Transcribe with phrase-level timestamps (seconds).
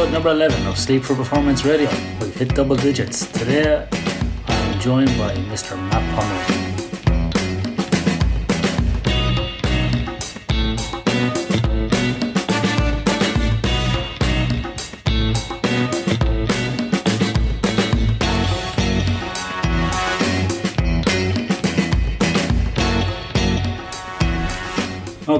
[0.00, 1.90] episode number 11 of Sleep for Performance Radio.
[2.20, 3.26] We've hit double digits.
[3.32, 3.86] Today,
[4.46, 5.76] I'm joined by Mr.
[5.76, 6.59] Matt Pomeroy.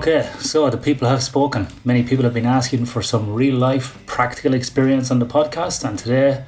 [0.01, 1.69] Okay, so the people have spoken.
[1.85, 5.99] Many people have been asking for some real life practical experience on the podcast, and
[5.99, 6.43] today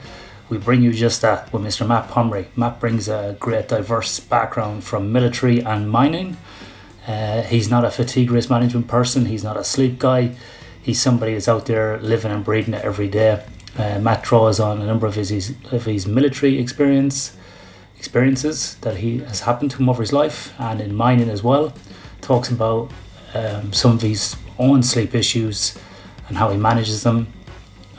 [0.48, 1.86] we bring you just that with Mr.
[1.86, 2.46] Matt Pomeroy.
[2.56, 6.38] Matt brings a great diverse background from military and mining.
[7.06, 10.34] Uh, he's not a fatigue risk management person, he's not a sleep guy,
[10.80, 13.44] he's somebody that's out there living and breathing it every day.
[13.76, 17.36] Uh, Matt draws on a number of his, his, of his military experience
[17.98, 21.74] experiences that he has happened to him over his life and in mining as well.
[22.22, 22.90] Talks about
[23.34, 25.78] um, some of his own sleep issues
[26.28, 27.32] and how he manages them,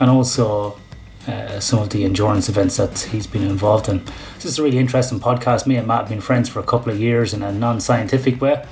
[0.00, 0.78] and also
[1.26, 4.04] uh, some of the endurance events that he's been involved in.
[4.34, 5.66] This is a really interesting podcast.
[5.66, 8.40] Me and Matt have been friends for a couple of years in a non scientific
[8.40, 8.64] way,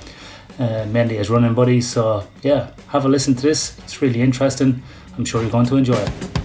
[0.59, 1.89] uh, mainly as running buddies.
[1.89, 3.77] So, yeah, have a listen to this.
[3.79, 4.83] It's really interesting.
[5.17, 6.42] I'm sure you're going to enjoy it.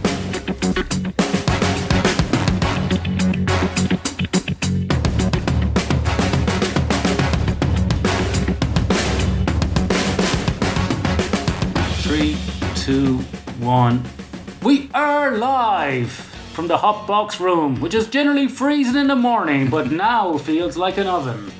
[14.62, 19.70] We are live from the hot box room, which is generally freezing in the morning,
[19.70, 21.52] but now feels like an oven.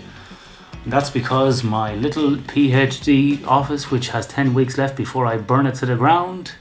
[0.85, 5.75] That's because my little PhD office, which has 10 weeks left before I burn it
[5.77, 6.53] to the ground,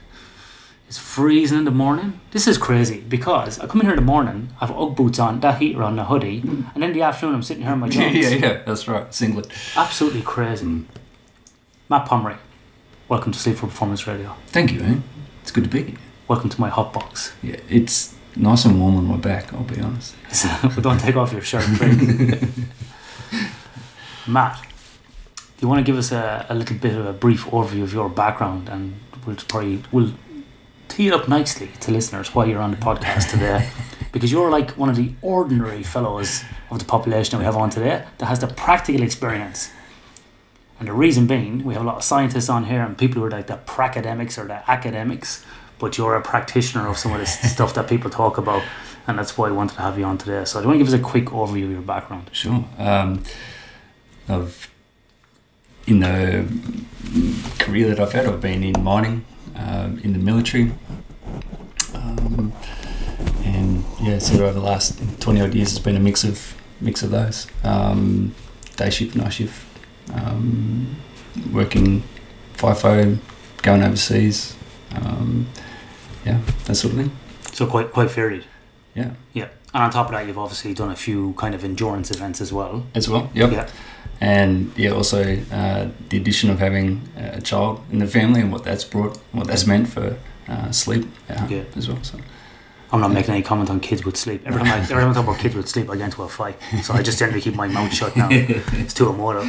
[0.88, 2.20] is freezing in the morning.
[2.30, 5.18] This is crazy because I come in here in the morning, I have Ugg boots
[5.18, 6.42] on, that heater on, the hoodie,
[6.74, 8.32] and in the afternoon I'm sitting here in my Yeah, jeans.
[8.32, 9.12] yeah, yeah, that's right.
[9.12, 9.48] Singlet.
[9.76, 10.64] Absolutely crazy.
[10.64, 10.84] Mm.
[11.90, 12.36] Matt Pomeroy,
[13.08, 14.34] welcome to Sleep for Performance Radio.
[14.48, 15.02] Thank you, man.
[15.48, 15.98] It's good to be here.
[16.28, 17.32] Welcome to my hot box.
[17.42, 20.14] Yeah, it's nice and warm on my back, I'll be honest.
[20.62, 22.46] but don't take off your shirt, please.
[24.26, 24.60] Matt,
[25.36, 27.94] do you want to give us a, a little bit of a brief overview of
[27.94, 30.12] your background, and we'll probably we'll
[30.88, 33.70] tee it up nicely to listeners while you're on the podcast today,
[34.12, 37.70] because you're like one of the ordinary fellows of the population that we have on
[37.70, 39.70] today that has the practical experience.
[40.78, 43.26] And the reason being, we have a lot of scientists on here and people who
[43.26, 45.44] are like the pracademics or the academics,
[45.78, 48.62] but you're a practitioner of some of this stuff that people talk about,
[49.06, 50.44] and that's why I wanted to have you on today.
[50.44, 52.30] So, do you want to give us a quick overview of your background?
[52.32, 52.64] Sure.
[52.78, 53.24] Um,
[54.28, 54.70] I've,
[55.86, 56.46] in the
[57.58, 59.24] career that I've had, I've been in mining,
[59.56, 60.72] um, in the military,
[61.94, 62.52] um,
[63.44, 67.02] and yeah, so over the last 20 odd years, it's been a mix of mix
[67.02, 67.48] of those.
[67.64, 68.34] Um,
[68.76, 69.67] day shift, night shift,
[70.14, 70.96] um,
[71.52, 72.02] working
[72.56, 73.18] FIFO,
[73.62, 74.56] going overseas,
[74.94, 75.46] um,
[76.24, 77.10] yeah, that sort of thing.
[77.52, 78.44] So, quite quite varied.
[78.94, 79.48] Yeah, Yeah.
[79.74, 82.52] And on top of that, you've obviously done a few kind of endurance events as
[82.52, 82.86] well.
[82.94, 83.30] as well.
[83.34, 83.52] Yep.
[83.52, 83.68] Yeah.
[84.20, 88.64] And yeah, also uh, the addition of having a child in the family and what
[88.64, 90.16] that's brought, what that's meant for
[90.48, 91.64] uh, sleep at Yeah.
[91.76, 91.98] as well.
[92.02, 92.18] So
[92.90, 94.42] I'm not making any comment on kids with sleep.
[94.46, 96.28] Every time I, every time I talk about kids with sleep, I get into a
[96.28, 96.56] fight.
[96.82, 98.28] So I just generally keep my mouth shut now.
[98.30, 99.46] It's too emotive.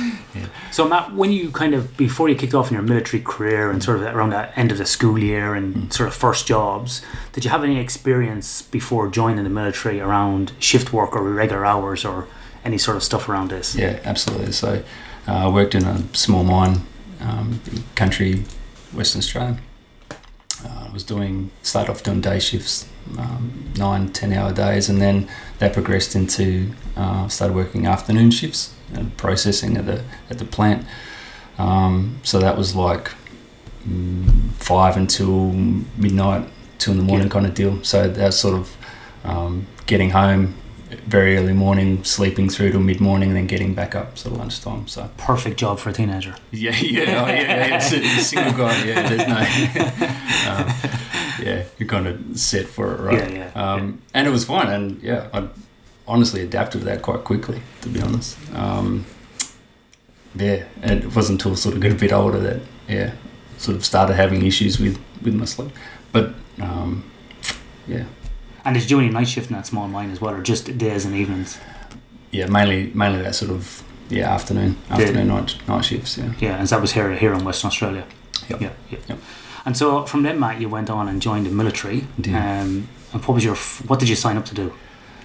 [0.71, 3.81] So Matt, when you kind of before you kicked off in your military career and
[3.81, 7.01] sort of around the end of the school year and sort of first jobs,
[7.31, 12.03] did you have any experience before joining the military around shift work or irregular hours
[12.03, 12.27] or
[12.65, 13.75] any sort of stuff around this?
[13.75, 14.51] yeah, absolutely.
[14.51, 14.83] So
[15.27, 16.81] uh, I worked in a small mine,
[17.21, 17.61] um,
[17.95, 18.43] country,
[18.93, 19.57] Western Australia.
[20.65, 22.85] Uh, I was doing started off doing day shifts,
[23.17, 25.27] um, nine, ten hour days, and then
[25.59, 30.85] that progressed into uh, started working afternoon shifts and processing at the at the plant.
[31.57, 33.11] Um, so that was like
[33.87, 35.51] mm, five until
[35.97, 37.33] midnight, two in the morning Yeah.
[37.33, 37.83] kind of deal.
[37.83, 38.77] So that's sort of
[39.23, 40.55] um, getting home
[41.05, 44.39] very early morning, sleeping through till mid morning, and then getting back up sort of
[44.39, 44.87] lunchtime.
[44.87, 46.35] So Perfect job for a teenager.
[46.51, 47.79] yeah, yeah, oh, yeah, yeah.
[47.79, 48.85] Single guy.
[48.85, 50.51] Yeah, there's no.
[50.51, 50.91] um,
[51.45, 53.31] yeah, you're kind of set for it, right?
[53.31, 55.47] Yeah, yeah, Um, And it was fine, and yeah, I
[56.07, 58.37] honestly adapted to that quite quickly, to be honest.
[58.55, 59.05] Um,
[60.35, 63.11] yeah, and it wasn't until sort of got a bit older that yeah,
[63.57, 65.71] sort of started having issues with with my sleep.
[66.11, 67.03] But um,
[67.87, 68.05] yeah,
[68.69, 70.77] And did you do any night shift in that small mine as well, or just
[70.77, 71.57] days and evenings?
[72.31, 76.19] yeah, mainly mainly that sort of yeah afternoon afternoon night night shifts.
[76.19, 76.33] Yeah.
[76.39, 78.03] Yeah, and that was here here in Western Australia.
[78.49, 78.61] Yep.
[78.61, 78.99] Yeah, yeah.
[79.09, 79.17] Yep.
[79.65, 82.01] And so from then, Matt, you went on and joined the military.
[82.27, 83.55] Um, and what was your
[83.87, 84.71] what did you sign up to do?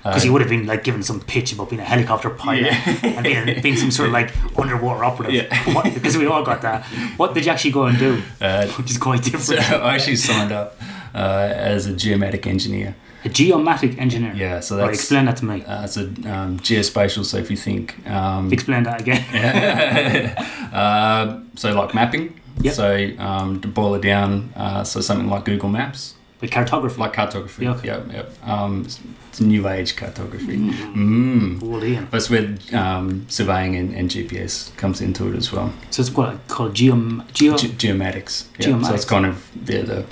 [0.02, 2.72] Because Uh, you would have been like given some pitch about being a helicopter pilot
[3.02, 5.34] and being, being some sort of like underwater operative.
[5.34, 5.74] Yeah.
[5.74, 6.84] What, because we all got that.
[7.18, 8.22] What did you actually go and do?
[8.40, 9.60] Uh, Which is quite so different.
[9.88, 10.68] I actually signed up
[11.14, 12.94] uh, as a geomatic engineer.
[13.24, 14.32] A geomatic engineer.
[14.34, 15.62] Yeah, so that's explain that to me.
[15.64, 17.24] uh, it's a um, geospatial.
[17.24, 19.24] So if you think, um, Explain that again.
[20.72, 22.40] uh, so like mapping.
[22.60, 22.74] Yep.
[22.74, 27.00] So um, to boil it down, uh, so something like Google Maps, With cartography.
[27.00, 27.64] like cartography.
[27.64, 27.88] Yeah, okay.
[27.88, 28.32] Yep, yep.
[28.48, 30.58] Um, it's, it's new age cartography.
[30.58, 31.60] Mm.
[31.62, 32.06] Old Ian.
[32.12, 35.72] That's where um, surveying and, and GPS comes into it as well.
[35.90, 37.56] So it's what called geom geo.
[37.56, 38.44] Ge- geomatics.
[38.58, 38.80] Yeah.
[38.82, 40.04] So it's kind of yeah, the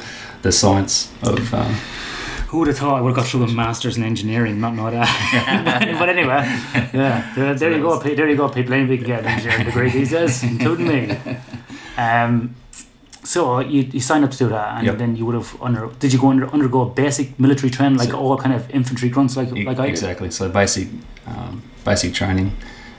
[0.43, 1.77] the science of um,
[2.53, 4.91] Who would have thought I would have got through a masters in engineering, not know
[4.91, 5.97] that.
[5.99, 6.45] but anyway,
[6.93, 7.99] yeah, there, there you go.
[7.99, 8.51] There you go.
[8.51, 11.17] People ain't can get an engineering degree these days, including me.
[11.97, 12.55] Um,
[13.25, 14.99] so you, you signed up to do that, and Yep.
[14.99, 15.89] then you would have under.
[15.99, 19.35] Did you go under, undergo basic military training, like So- all kind of infantry grunts,
[19.35, 19.91] like E- like I did?
[19.91, 20.31] exactly.
[20.31, 20.89] So basic,
[21.27, 22.55] um, basic training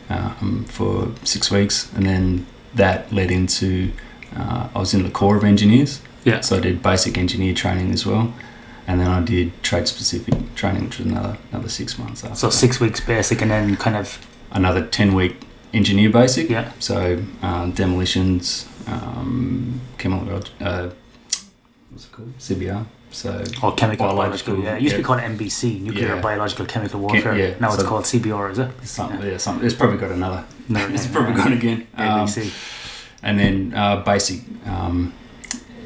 [0.10, 3.92] um, for six weeks, and then that led into
[4.36, 6.02] uh, I was in the Corps of Engineers.
[6.26, 6.40] Yeah.
[6.42, 8.34] So I did basic engineer training as well,
[8.88, 12.36] and then I did trade specific training, which was another another six months after.
[12.36, 12.54] So that.
[12.54, 14.18] six weeks basic, and then kind of
[14.52, 15.36] Another ten week
[15.74, 16.48] engineer basic.
[16.50, 16.72] yeah.
[16.80, 20.90] So um, demolitions, um, chemical, uh,
[21.90, 22.38] what's it called?
[22.38, 22.86] CBR.
[23.10, 24.76] So Or chemical Biological, biological, yeah.
[24.76, 26.22] It used to be called NBC, nuclear Yeah.
[26.22, 27.36] biological chemical warfare.
[27.38, 28.70] yeah, now it's called CBR, is it?
[28.84, 29.38] something, yeah.
[29.38, 29.66] something.
[29.66, 30.46] It's probably got another.
[30.70, 31.44] No, It's yeah, probably yeah.
[31.44, 31.88] gone again.
[31.96, 32.52] Um, NBC.
[33.24, 35.14] and then uh, basic um,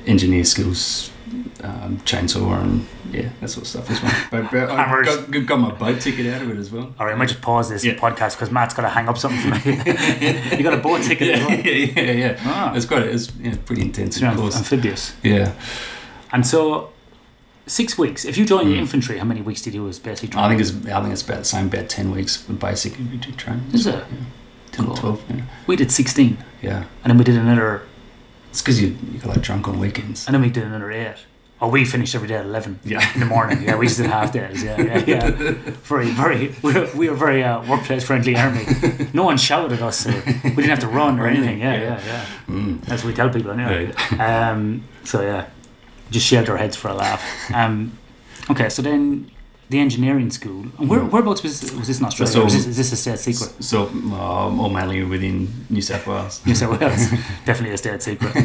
[0.05, 1.11] engineer skills,
[1.63, 4.13] um, chainsaw and yeah, that sort of stuff as well.
[4.31, 5.07] But, but I Hammers.
[5.27, 6.93] got, got my boat ticket out of it as well.
[6.99, 7.95] All right, I might just pause this Yeah.
[7.95, 9.75] podcast because Matt's got to hang up something for me.
[10.57, 11.59] you got a boat ticket as Yeah, well.
[11.59, 12.39] yeah, yeah, yeah.
[12.45, 12.73] Ah.
[12.75, 13.03] It's quite.
[13.03, 14.57] It's yeah, pretty intensive Yeah, course.
[14.57, 15.15] amphibious.
[15.23, 15.53] Yeah,
[16.31, 16.91] And so,
[17.65, 18.25] six weeks.
[18.25, 18.79] If you join the Mm.
[18.79, 20.63] infantry, how many weeks did you do as basic I training?
[20.65, 20.91] think it's.
[20.93, 21.67] I think it's about the same.
[21.67, 23.65] About ten weeks for basic infantry training.
[23.73, 24.03] Is it?
[24.73, 24.93] 10 Cool.
[24.93, 25.23] or twelve.
[25.29, 25.41] Yeah.
[25.65, 26.37] We did 16.
[26.61, 26.83] yeah.
[27.03, 27.81] And then we did another,
[28.51, 30.27] It's because you you got like drunk on weekends.
[30.27, 31.15] and then we did another 8.
[31.59, 33.13] Oh, we finished every day at 11 Yeah.
[33.15, 33.63] in the morning.
[33.63, 34.63] Yeah, we just did half days.
[34.63, 35.29] Yeah, yeah, yeah.
[35.89, 38.63] Very, very, we were, we were very uh, workplace friendly army.
[39.13, 39.97] No one shouted at us.
[40.01, 41.59] So we didn't have to run or anything.
[41.59, 42.25] Yeah, yeah, yeah.
[42.47, 42.81] Mm.
[42.85, 43.91] That's what we tell people anyway.
[44.19, 45.47] Um, so yeah,
[46.11, 47.23] just shaved our heads for a laugh.
[47.53, 47.97] Um,
[48.51, 49.31] okay, so then
[49.69, 50.65] the engineering school.
[50.77, 52.33] And where, whereabouts was this, was this in Australia?
[52.33, 53.63] So- is, this, is this a state secret?
[53.63, 56.45] So, um, all mainly within New South Wales.
[56.45, 57.09] New South Wales,
[57.45, 58.35] definitely a state secret.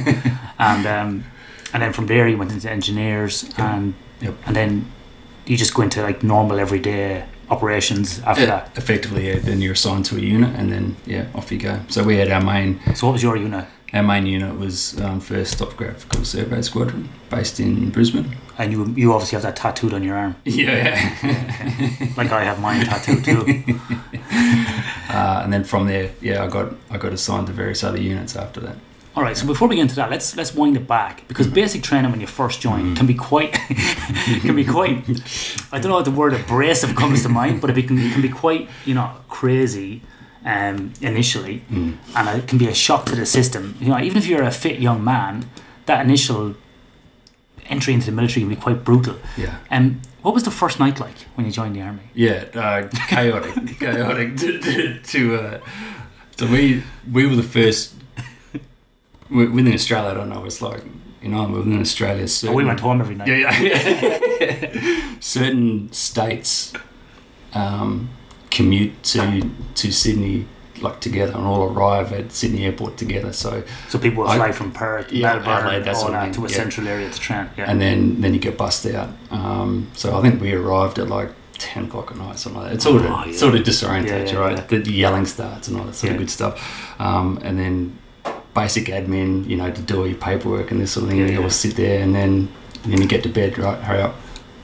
[0.59, 1.25] And um,
[1.73, 4.35] and then from there you went into engineers, and Yep.
[4.47, 4.87] and then
[5.47, 10.05] you just go into like normal everyday operations after Yeah, effectively, yeah, then you're assigned
[10.07, 11.81] to a unit, and then yeah, off you go.
[11.89, 12.81] So we had our main.
[12.95, 13.67] So what was your unit?
[13.95, 18.35] our main unit was um, First Topographical Survey Squadron, based in Brisbane.
[18.57, 20.95] And you you obviously have that tattooed on your arm, Yeah,
[22.17, 23.41] like I have mine tattooed too.
[25.11, 28.37] uh, and then from there, yeah, I got I got assigned to various other units
[28.37, 28.77] after that.
[29.15, 31.83] All right, so before we get into that, let's let's wind it back because basic
[31.83, 33.53] training when you first join can be quite
[34.43, 35.05] can be quite.
[35.71, 38.23] I don't know if the word abrasive comes to mind, but it can, it can
[38.23, 40.01] be quite you know crazy
[40.47, 41.97] um, initially, Mm.
[42.17, 43.77] and it can be a shock to the system.
[43.81, 45.45] You know, even if you're a fit young man,
[45.87, 46.55] that initial
[47.67, 49.17] entry into the military can be quite brutal.
[49.37, 52.03] Yeah, And what was the first night like when you joined the army?
[52.15, 54.37] yeah, uh, chaotic, chaotic.
[54.39, 55.61] To, to, to uh,
[56.37, 56.83] so we
[57.13, 57.95] we were the first
[59.35, 60.11] within Australia.
[60.11, 60.45] I don't know.
[60.45, 60.83] It's like
[61.23, 62.27] you know within Australia.
[62.45, 63.29] Oh, we went home every night.
[63.29, 65.17] Yeah, yeah.
[65.21, 66.73] Certain states
[67.55, 68.09] um,
[68.51, 70.47] commute to to Sydney
[70.81, 73.33] like together and all arrive at Sydney Airport together.
[73.33, 76.47] So So people I- fly from Perth, Yeah, Melbourne, that all of that thing, to
[76.47, 76.57] a yeah.
[76.57, 77.49] central area to train.
[77.57, 77.71] Yeah.
[77.71, 79.11] and then then you get bussed out.
[79.31, 82.77] Um, so I think we arrived at like ten o'clock at night, something like that.
[82.79, 83.37] It sort of Oh, yeah.
[83.37, 84.69] sort of disorientates yeah, right?
[84.69, 86.55] The, the yelling starts and all that sort of good stuff.
[87.01, 87.97] Um, and then
[88.55, 91.21] basic admin, you know, to do all your paperwork and this sort of thing.
[91.21, 92.49] Yeah, you all sit there and then
[92.85, 93.79] then you get to bed, right?
[93.81, 94.15] Hurry up.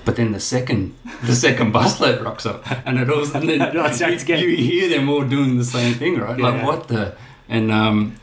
[0.05, 3.85] But then the second the second busload rocks up, and it all and then No,
[3.85, 4.41] it starts again.
[4.41, 6.39] you hear them all doing the same thing, right?
[6.39, 6.49] Yeah.
[6.49, 7.15] Like what the
[7.49, 8.17] and um,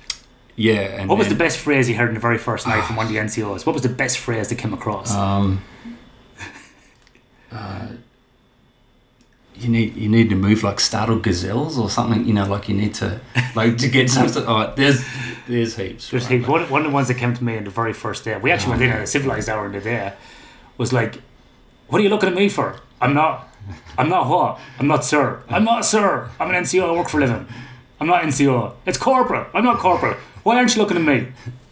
[0.56, 1.00] yeah.
[1.00, 3.06] And What was the best phrase you heard in the very first night from one
[3.08, 3.66] of the NCOs?
[3.66, 5.14] What was the best phrase that came across?
[5.14, 5.62] Um,
[7.52, 7.88] uh,
[9.58, 12.26] you need you need to move like startled gazelles or something.
[12.26, 13.22] You know, like you need to
[13.56, 14.28] like to get some.
[14.28, 15.04] sort- Oh, there's
[15.48, 16.10] there's heaps.
[16.10, 16.34] There's right?
[16.40, 16.48] heaps.
[16.48, 18.52] One, one of the ones that came to me in the very first day, we
[18.52, 20.14] actually went in at a civilized hour in the day,
[20.78, 21.22] was like,
[21.88, 22.80] What are you looking at me for?
[23.02, 23.48] I'm not.
[23.98, 24.60] I'm not what?
[24.80, 25.42] I'm not sir.
[25.50, 26.30] I'm not sir.
[26.40, 26.90] I'm an NCO.
[26.90, 27.48] I work for a living.
[28.00, 28.74] I'm not NCO.
[28.86, 29.48] It's corporate.
[29.54, 30.18] I'm not corporate.
[30.44, 31.28] Why aren't you looking at me?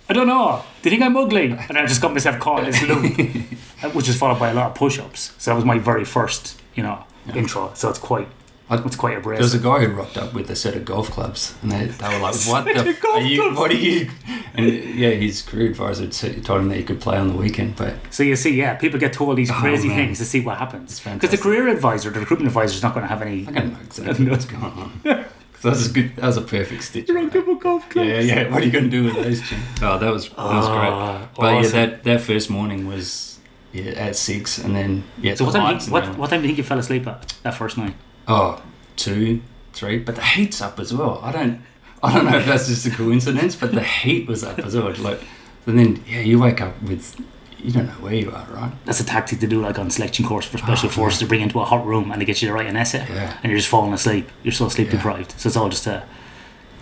[0.10, 0.64] I don't know.
[0.82, 1.52] Do you think I'm ugly?
[1.52, 3.16] And I just got myself caught in this loop,
[3.96, 5.34] which was followed by a lot of push-ups.
[5.38, 7.36] So that was my very first, you know, Yeah.
[7.36, 7.72] intro.
[7.76, 8.28] So it's quite
[8.72, 11.56] it's quite There was a guy who rocked up with a set of golf clubs,
[11.62, 12.72] and they, they were like, "What the?
[12.76, 13.54] F- are you?
[13.54, 14.10] What are you?"
[14.56, 17.96] And yeah, his career advisor told him that he could play on the weekend, but
[18.12, 19.98] So you see, yeah, people get told these Oh, crazy man.
[19.98, 21.00] things to see what happens.
[21.00, 23.48] Because the career advisor, the recruitment advisor, is not going to have any.
[23.48, 24.92] I don't know exactly what's going on.
[25.04, 26.16] So that was a good.
[26.18, 27.10] That was a perfect stitch.
[27.10, 28.08] Rocked up with golf clubs.
[28.10, 28.50] Yeah, yeah.
[28.52, 29.42] What are you going to do with those?
[29.42, 29.60] Jim?
[29.82, 30.94] Oh, that was that was great.
[30.94, 33.40] Ah, But yeah, that that first morning was
[33.72, 35.34] yeah at six, and then yeah.
[35.36, 35.64] So what time?
[35.64, 37.56] lights do you- and What, what time do you think you fell asleep at that
[37.56, 37.96] first night?
[38.28, 38.62] Oh,
[38.96, 39.42] two,
[39.74, 40.00] three.
[40.00, 41.20] But the heat's up as well.
[41.24, 41.62] I don't,
[42.02, 44.94] I don't know if that's just a coincidence, but the heat was up as well.
[44.96, 45.20] Like,
[45.66, 47.16] and then yeah, you wake up with,
[47.60, 48.72] you don't know where you are, right?
[48.86, 51.42] That's a tactic to do, like on selection course for special Oh, forces, to bring
[51.42, 53.38] into a hot room and they get you to write an essay, Yeah.
[53.42, 54.30] and you're just falling asleep.
[54.44, 54.98] You're so sleep Yeah.
[54.98, 55.34] deprived.
[55.40, 56.02] So it's all just uh,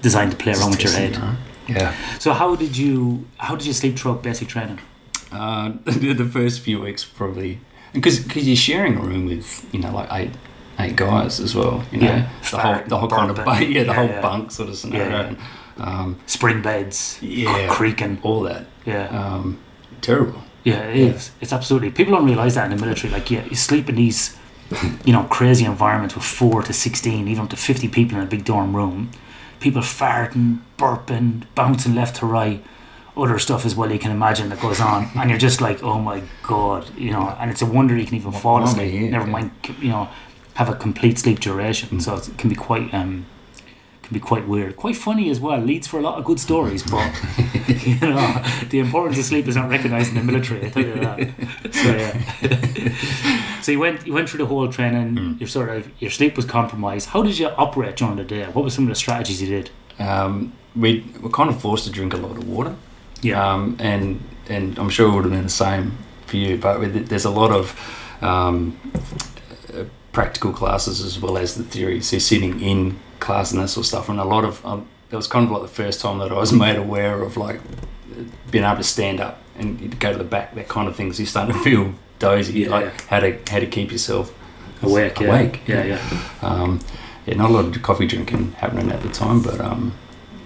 [0.02, 1.18] designed to play around with your head.
[1.18, 1.38] right?
[1.68, 1.96] Yeah.
[2.20, 4.80] So how did you how did you sleep throughout basic training?
[5.32, 7.60] Uh, the first few weeks probably
[7.94, 10.32] because because you're sharing a room with you know like eight
[10.82, 11.84] eight guys as well.
[11.92, 12.30] You know Yeah.
[12.52, 14.22] the whole the whole kind of bunk, yeah the yeah, whole yeah.
[14.22, 15.10] bunk sort of scenario.
[15.10, 15.28] Yeah, yeah.
[15.28, 15.38] And,
[15.78, 17.68] um, Spring beds, Yeah.
[17.70, 18.20] creaking.
[18.24, 19.58] all that Yeah, um,
[20.02, 20.42] terrible.
[20.64, 21.32] yeah, it is.
[21.42, 21.90] It's absolutely.
[21.92, 23.12] People don't realize that in the military.
[23.14, 24.38] Like, yeah, you sleep in these,
[25.06, 28.28] you know, crazy environments with four to sixteen, even up to fifty people in a
[28.28, 29.10] big dorm room.
[29.60, 32.64] People farting, burping, bouncing left to right.
[33.18, 36.00] Other stuff as well you can imagine that goes on, and you're just like, oh
[36.00, 37.36] my god, you know.
[37.40, 39.12] And it's a wonder you can even fall Why am I asleep.
[39.12, 40.08] Never mind, you know,
[40.56, 42.00] have a complete sleep duration.
[42.00, 43.26] So it can be quite um,
[44.12, 45.60] can be quite weird, quite funny as well.
[45.60, 47.10] Leads for a lot of good stories, but
[47.68, 50.66] you know, the importance of sleep is not recognised in the military.
[50.66, 51.74] I tell you that.
[51.74, 53.62] So yeah.
[53.62, 55.16] so you went you went through the whole training.
[55.16, 55.40] Mm.
[55.40, 57.10] Your sort of your sleep was compromised.
[57.10, 58.44] How did you operate during the day?
[58.46, 59.70] What were some of the strategies you did?
[60.00, 62.76] Um, we were kind of forced to drink a lot of water.
[63.22, 63.54] Yeah.
[63.54, 67.26] Um, and and I'm sure it would have been the same for you, but there's
[67.26, 67.80] a lot of
[68.22, 68.78] um,
[70.12, 72.02] practical classes as well as the theory.
[72.02, 75.18] So sitting in class and that sort of stuff, and a lot of um, that
[75.18, 77.60] was kind of like the first time that I was made aware of like
[78.50, 81.14] being able to stand up and go to the back, that kind of thing.
[81.14, 82.70] So you're starting to feel dozy, Yeah.
[82.70, 84.34] like how to how to keep yourself
[84.82, 85.20] awake.
[85.20, 85.28] Yeah.
[85.28, 85.62] awake.
[85.68, 85.84] Yeah.
[85.86, 86.30] Yeah.
[86.42, 86.80] um,
[87.26, 89.94] yeah, not a lot of coffee drinking happening at the time, but um,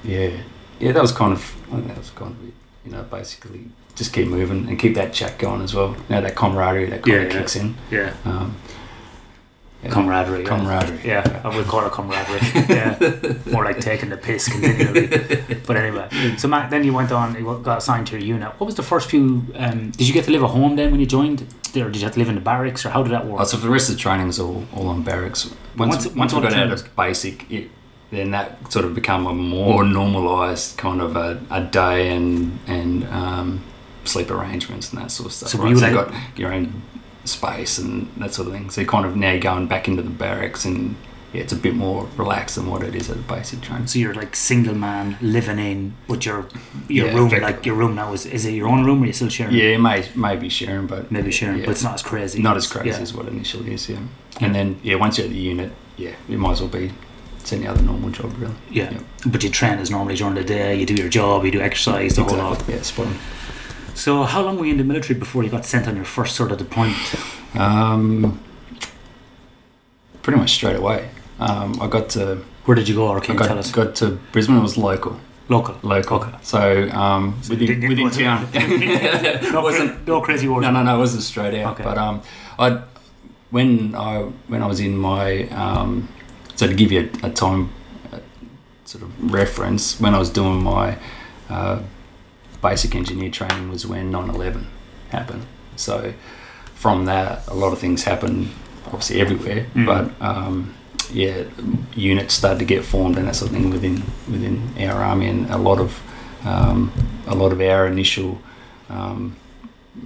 [0.04, 0.32] yeah,
[0.80, 2.38] yeah, that was kind of I think that was kind of.
[2.86, 3.62] You know, basically
[3.96, 5.96] just keep moving and keep that chat going as well.
[6.08, 7.74] You know, that camaraderie that kind of kicks in.
[7.90, 8.14] Yeah.
[8.26, 8.58] Um,
[9.86, 9.92] yeah.
[9.92, 10.42] Camaraderie.
[10.44, 10.48] yeah.
[10.50, 11.00] Camaraderie.
[11.04, 12.39] Yeah, I would call it camaraderie.
[12.75, 15.08] yeah, more like taking the piss continually.
[15.68, 18.50] But anyway, so Matt, then you went on, you got assigned to your unit.
[18.60, 19.46] What was the first few?
[19.56, 21.42] Um, did you get to live at home then when you joined,
[21.75, 23.42] or did you have to live in the barracks, or how did that work?
[23.42, 25.46] Oh, so for the rest of the training was all, all on barracks.
[25.77, 27.70] Once, once- once, once all we the got out of basic, it,
[28.12, 33.04] then that sort of become a more normalised kind of a, a day and and
[33.06, 33.63] um,
[34.06, 35.50] sleep arrangements and that sort of stuff.
[35.50, 35.70] So So, right?
[35.72, 36.82] you so you got your own
[37.25, 38.70] space and that sort of thing.
[38.70, 40.96] So you're kind of now going back into the barracks and
[41.34, 43.88] yeah, it's a bit more relaxed than what it is at the basic training.
[43.88, 46.48] So you're like single man living in with your
[46.88, 49.08] your Yeah, room, like your room now is is it your own room or are
[49.08, 49.53] you still sharing?
[49.53, 51.65] Yeah, it may maybe sharing, but maybe sharing, yeah.
[51.65, 52.41] but it's not as crazy.
[52.41, 53.00] not as crazy Yeah.
[53.00, 53.89] as what it initially is.
[53.89, 54.00] Yeah,
[54.39, 56.91] and then yeah, once you're at the unit, yeah, it might as well be
[57.39, 58.55] it's any other normal job really.
[58.72, 58.98] Yeah.
[59.25, 60.75] But you train is normally during the day.
[60.79, 62.63] You do your job, you do exercise, the whole lot.
[62.67, 63.15] Yeah, spot on.
[63.96, 66.36] So how long were you in the military before you got sent on your first
[66.36, 66.98] sort of deployment?
[67.58, 68.40] Um,
[70.22, 71.10] pretty much straight away.
[71.40, 73.72] Um, I got to Where did you go, or I can you tell got, us?
[73.72, 74.58] got to Brisbane.
[74.58, 75.78] It was local, Local.
[75.82, 76.18] local.
[76.24, 76.32] Okay.
[76.42, 79.52] So um, within, Didn't- within wasn't- town.
[79.54, 80.68] no, wasn't no crazy order.
[80.68, 80.96] no, no, no.
[80.96, 81.74] It wasn't straight out.
[81.74, 81.84] Okay.
[81.84, 82.22] But um,
[82.60, 82.82] I
[83.52, 86.10] when I when I was in my um,
[86.56, 87.70] so to give you a, a time
[88.12, 88.20] uh,
[88.86, 90.98] sort of reference, when I was doing my
[91.50, 91.80] uh,
[92.70, 94.66] basic engineer training was when 9/11
[95.10, 95.46] happened.
[95.76, 96.14] So
[96.74, 98.50] from that, a lot of things happened,
[98.88, 99.62] obviously everywhere.
[99.76, 99.86] Mm.
[99.86, 100.74] But um,
[101.12, 101.44] yeah,
[101.96, 104.04] units started to get formed and that sort of thing within
[104.34, 104.56] within
[104.88, 106.02] our army, and a lot of
[106.44, 106.92] um,
[107.28, 108.40] a lot of our initial
[108.90, 109.36] um,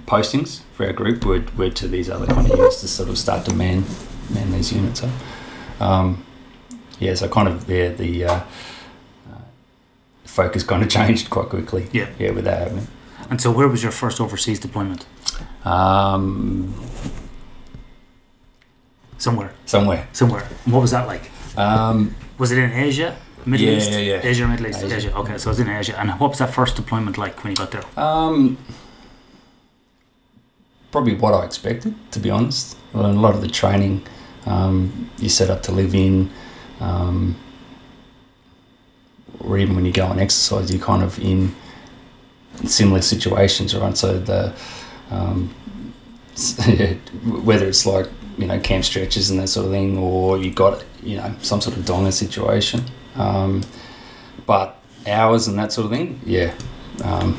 [0.06, 3.18] postings for our group were, were to these other kind of units to sort of
[3.18, 3.84] start to man
[4.34, 5.10] man these units up.
[5.80, 6.24] Um,
[6.98, 8.44] yeah, so kind of yeah, the uh, uh,
[10.30, 11.88] focus kind of changed quite quickly.
[11.92, 12.08] Yeah.
[12.18, 12.86] yeah, with that happening.
[13.30, 15.06] And so, where was your first overseas deployment?
[15.64, 16.74] Um,
[19.18, 19.52] Somewhere.
[19.66, 20.08] somewhere.
[20.12, 20.46] Somewhere.
[20.64, 21.30] And what was that like?
[21.56, 23.16] Um, Was it in Asia?
[23.44, 23.90] Middle Yeah, East?
[23.90, 24.20] yeah, yeah.
[24.30, 24.82] Asia Middle East?
[24.82, 24.96] Asia.
[24.96, 25.14] Asia.
[25.16, 25.98] Okay, so it was in Asia.
[26.00, 27.84] And what was that first deployment like when you got there?
[27.98, 28.56] Um,
[30.90, 32.76] probably what I expected, to be honest.
[32.94, 34.02] A lot of the training
[34.46, 36.30] um, you set up to live in,
[36.80, 37.36] um,
[39.40, 41.54] or even when you go on exercise, you're kind of in
[42.66, 43.96] similar situations, right?
[43.96, 44.54] So the
[45.10, 45.48] um,
[47.44, 48.06] whether it's like
[48.38, 51.60] you know camp stretches and that sort of thing, or you got you know some
[51.60, 52.82] sort of donga situation.
[53.16, 53.62] Um,
[54.46, 56.54] but hours and that sort of thing, yeah,
[57.04, 57.38] um,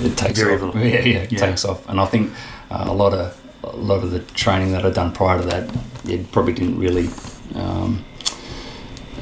[0.00, 0.68] it takes Variable.
[0.70, 0.74] off.
[0.76, 1.38] Yeah, yeah, it Yeah.
[1.38, 1.88] takes off.
[1.88, 2.32] And I think
[2.70, 5.70] uh, a lot of a lot of the training that I'd done prior to that,
[6.08, 7.08] it probably didn't really.
[7.54, 8.04] Um,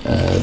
[0.04, 0.42] uh,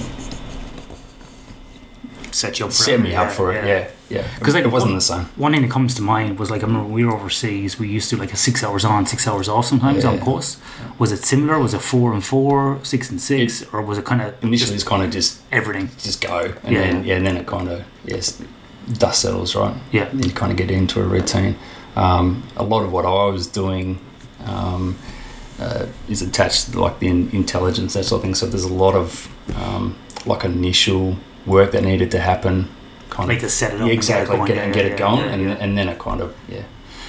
[2.42, 3.02] Set you up for set it.
[3.02, 4.28] me up for it, yeah, yeah.
[4.38, 5.26] Because like, it wasn't one- the same.
[5.38, 7.80] One thing that comes to mind was like I remember we were overseas.
[7.80, 10.24] We used to do like a six hours on, six hours off sometimes on Yeah.
[10.26, 10.58] post.
[11.00, 11.58] Was it similar?
[11.60, 14.84] Was it four and four, six and six, or was it kind of Initially, it's
[14.84, 15.90] kind of just everything?
[16.08, 16.82] just go, and Yeah.
[16.82, 18.26] then yeah, and then it kind of yes,
[19.04, 19.76] dust settles, right?
[19.94, 21.56] Yeah, then you kind of get into a routine.
[21.96, 24.00] Um, a lot of what I was doing
[24.46, 24.98] um,
[25.60, 28.36] uh, is attached to like the in- intelligence, that sort of thing.
[28.36, 31.16] So there's a lot of um, like initial
[31.46, 32.68] work that needed to happen,
[33.10, 33.88] kind like of to set it up.
[33.88, 35.58] yeah, exactly, get, and get it going, yeah, and, yeah.
[35.60, 36.64] and then it kind of yeah,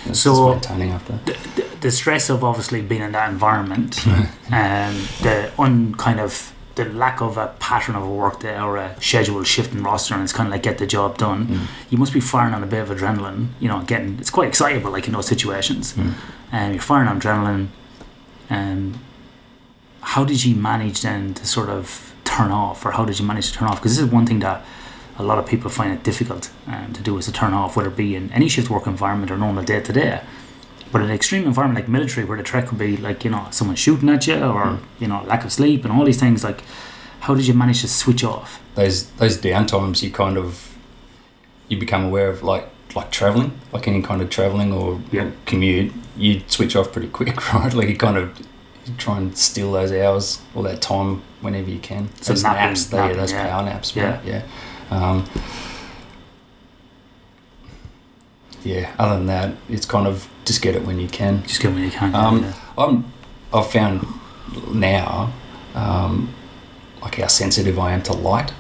[0.07, 1.19] it's So- maintaining after.
[1.25, 4.05] the, the, stress of obviously being in that environment
[4.51, 8.77] and the un kind of the lack of a pattern of a work day or
[8.77, 11.67] a schedule shift and roster and it's kind of like get the job done Mm.
[11.91, 14.91] you must be firing on a bit of adrenaline you know getting it's quite excitable
[14.91, 16.13] like in those situations Mm.
[16.53, 17.69] and you're firing on adrenaline
[18.51, 18.99] and
[20.03, 23.47] how did you manage then to sort of turn off or how did you manage
[23.51, 24.59] to turn off because this is one thing that
[25.19, 27.89] a lot of people find it difficult um, to do is to turn off whether
[27.89, 30.21] it be in any shift work environment or normal day to day
[30.93, 33.45] but in an extreme environment like military, where the threat could be like you know
[33.51, 34.79] someone shooting at you or Mm.
[35.03, 36.61] you know lack of sleep and all these things, like
[37.25, 38.61] how did you manage to switch off?
[38.77, 40.77] Those those downtimes, you kind of
[41.69, 45.31] you become aware of like like traveling, like any kind of traveling or Yeah.
[45.45, 47.75] commute, you'd switch off pretty quick, right?
[47.79, 48.27] Like you kind of
[48.99, 52.09] try and steal those hours or that time whenever you can.
[52.21, 53.49] So those napping- naps, napping, those yeah.
[53.49, 54.21] power naps, Yeah.
[54.25, 54.43] Yeah.
[54.91, 55.25] Um,
[58.63, 58.93] yeah.
[58.99, 61.43] Other than that, it's kind of just get it when you can.
[61.45, 62.15] Just give when you can.
[62.15, 62.53] Um, yeah.
[62.79, 63.05] I'm
[63.53, 64.07] I've found
[64.73, 65.33] now
[65.75, 66.33] um,
[67.03, 68.51] like how sensitive I am to light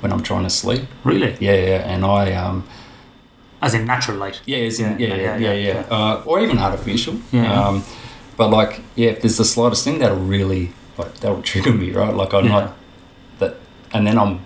[0.00, 0.82] when I'm trying to sleep.
[1.04, 2.66] Really, Yeah, yeah, and I um
[3.62, 4.40] as in natural light.
[4.46, 7.16] yeah, in, Yeah, yeah, yeah, yeah, yeah, yeah, yeah, Uh, or even artificial.
[7.30, 7.52] Yeah.
[7.52, 7.84] Um,
[8.36, 12.14] but like yeah, if there's the slightest thing that'll really like that'll trigger me, right?
[12.14, 12.50] Like I'm Yeah.
[12.50, 12.76] not
[13.38, 13.56] that,
[13.92, 14.40] and then I'm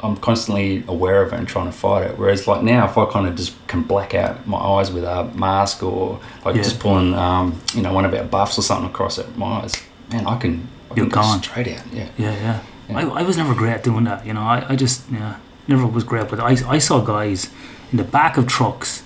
[0.00, 2.18] I'm constantly aware of it and trying to fight it.
[2.18, 5.24] Whereas like now, if I kind of just can black out my eyes with a
[5.34, 6.62] mask or like Yeah.
[6.62, 9.80] just pulling um, you know one of our buffs or something across it, my eyes,
[10.10, 11.42] man, I can I You're can go gone.
[11.42, 11.84] straight out.
[11.92, 12.08] Yeah.
[12.18, 12.60] Yeah, yeah.
[12.90, 12.98] Yeah.
[12.98, 14.26] I, I was never great at doing that.
[14.26, 15.36] You know, I, I just yeah
[15.68, 16.28] never was great.
[16.28, 17.48] But I I saw guys
[17.90, 19.03] in the back of trucks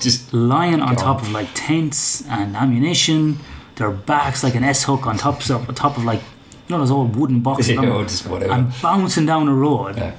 [0.00, 1.26] just lying on top on.
[1.26, 3.38] of like tents and ammunition.
[3.76, 6.78] Their backs like an S hook on top of on top of like you know
[6.78, 7.70] those old wooden boxes.
[7.74, 8.52] yeah, on- or just whatever.
[8.52, 9.96] and bouncing down the road.
[9.96, 10.16] yeah.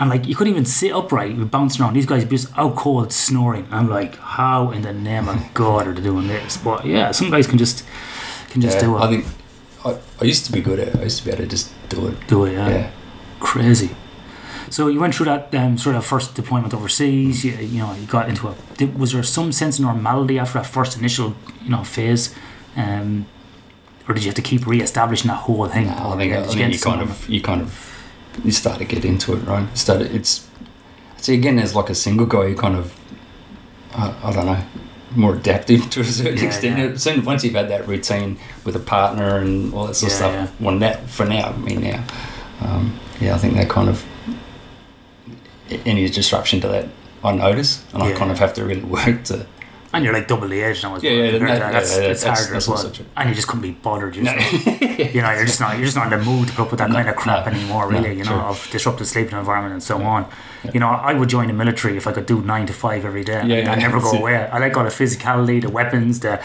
[0.00, 1.94] And like you couldn't even sit upright, you're bouncing around.
[1.94, 3.68] These guys just out cold snoring.
[3.70, 6.56] I'm like, how in the name of God are they doing this?
[6.56, 7.84] But yeah, some guys can just
[8.50, 9.00] can just Yeah, do it.
[9.00, 9.26] I think
[9.84, 10.96] I, I used to be good at it.
[10.96, 12.26] I used to be able to just do it.
[12.26, 12.68] do it, yeah.
[12.68, 12.90] Yeah.
[13.38, 13.90] Crazy.
[14.74, 17.44] So you went through that um, sort of first deployment overseas.
[17.44, 18.54] You, you know, you got into a.
[18.98, 22.34] Was there some sense of normality after that first initial, you know, phase,
[22.74, 23.24] um,
[24.08, 25.86] or did you have to keep re-establishing that whole thing?
[25.86, 27.70] No, I think, I think you kind of you kind of
[28.42, 29.64] you start to get into it, right?
[29.78, 30.48] Start it's
[31.18, 32.92] see again as like a single guy, you kind of
[33.94, 34.60] I, I don't know
[35.14, 36.78] more adaptive to a certain Yeah, extent.
[36.78, 36.96] yeah.
[36.96, 40.32] Soon once you've had that routine with a partner and all that sort Yeah, of
[40.34, 40.44] yeah.
[40.46, 42.04] stuff, well, that for now, I me now,
[42.60, 44.04] um, yeah, I think that kind of
[45.86, 46.86] any disruption to that.
[47.22, 49.46] I notice, and I kind of have to really work to.
[49.94, 51.20] And you're like double the age now as Yeah, well.
[51.24, 51.72] yeah, compared to that- that.
[52.02, 52.86] yeah, that's, that's- harder that's as well.
[52.86, 53.04] also.
[53.16, 54.16] And you just couldn't be bothered.
[54.16, 54.32] You, No.
[54.32, 56.78] you know, you're just not you're just not in the mood to put up with
[56.80, 57.90] that No, kind of crap no, anymore.
[57.90, 58.40] no, Really, you know, true.
[58.40, 60.06] of disrupted sleeping environment and so Yeah.
[60.08, 60.26] on.
[60.74, 63.22] You know, I would join the military if I could do nine to five every
[63.22, 63.40] day.
[63.46, 64.18] Yeah, I yeah, never go it.
[64.20, 64.34] away.
[64.36, 66.40] I like all the physicality, the weapons, the.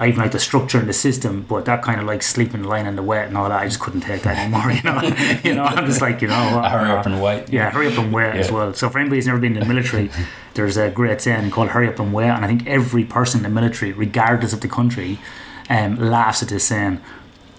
[0.00, 2.86] I even like the structure and the system, but that kind of like sleeping, lying
[2.86, 4.70] in the wet and all that, I just couldn't take that anymore.
[4.78, 5.00] You know,
[5.44, 7.48] you know, I'm just like, you know, hurry up uh, and wait.
[7.50, 8.72] yeah, hurry up and wait as well.
[8.74, 10.10] So for anybody who's never been in the military,
[10.54, 13.42] there's a great saying called "hurry up and wait," and I think every person in
[13.42, 15.18] the military, regardless of the country,
[15.68, 17.00] um, laughs at this saying.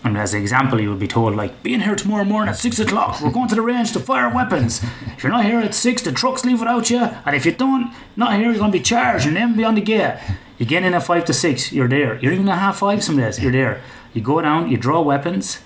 [0.01, 2.57] And as an example, you would be told like, "Be in here tomorrow morning at
[2.57, 3.19] six o'clock.
[3.21, 4.81] We're going to the range to fire weapons.
[5.17, 6.99] If you're not here at six, the trucks leave without you.
[7.25, 9.29] And if you don't, not here, you're going to be charged.
[9.29, 10.17] Name will be on the gate.
[10.59, 12.19] You get in at five to six, you're there.
[12.19, 13.81] You're even a half five some days, you're there.
[14.13, 15.61] You go down, you draw weapons.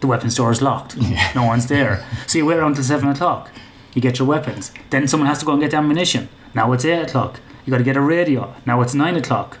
[0.00, 0.96] The weapon store is locked.
[1.34, 2.04] No one's there.
[2.26, 3.50] So you wait around till seven o'clock.
[3.94, 4.72] You get your weapons.
[4.90, 6.28] Then someone has to go and get the ammunition.
[6.54, 7.40] Now it's eight o'clock.
[7.64, 8.54] You got to get a radio.
[8.66, 9.58] Now it's nine o'clock.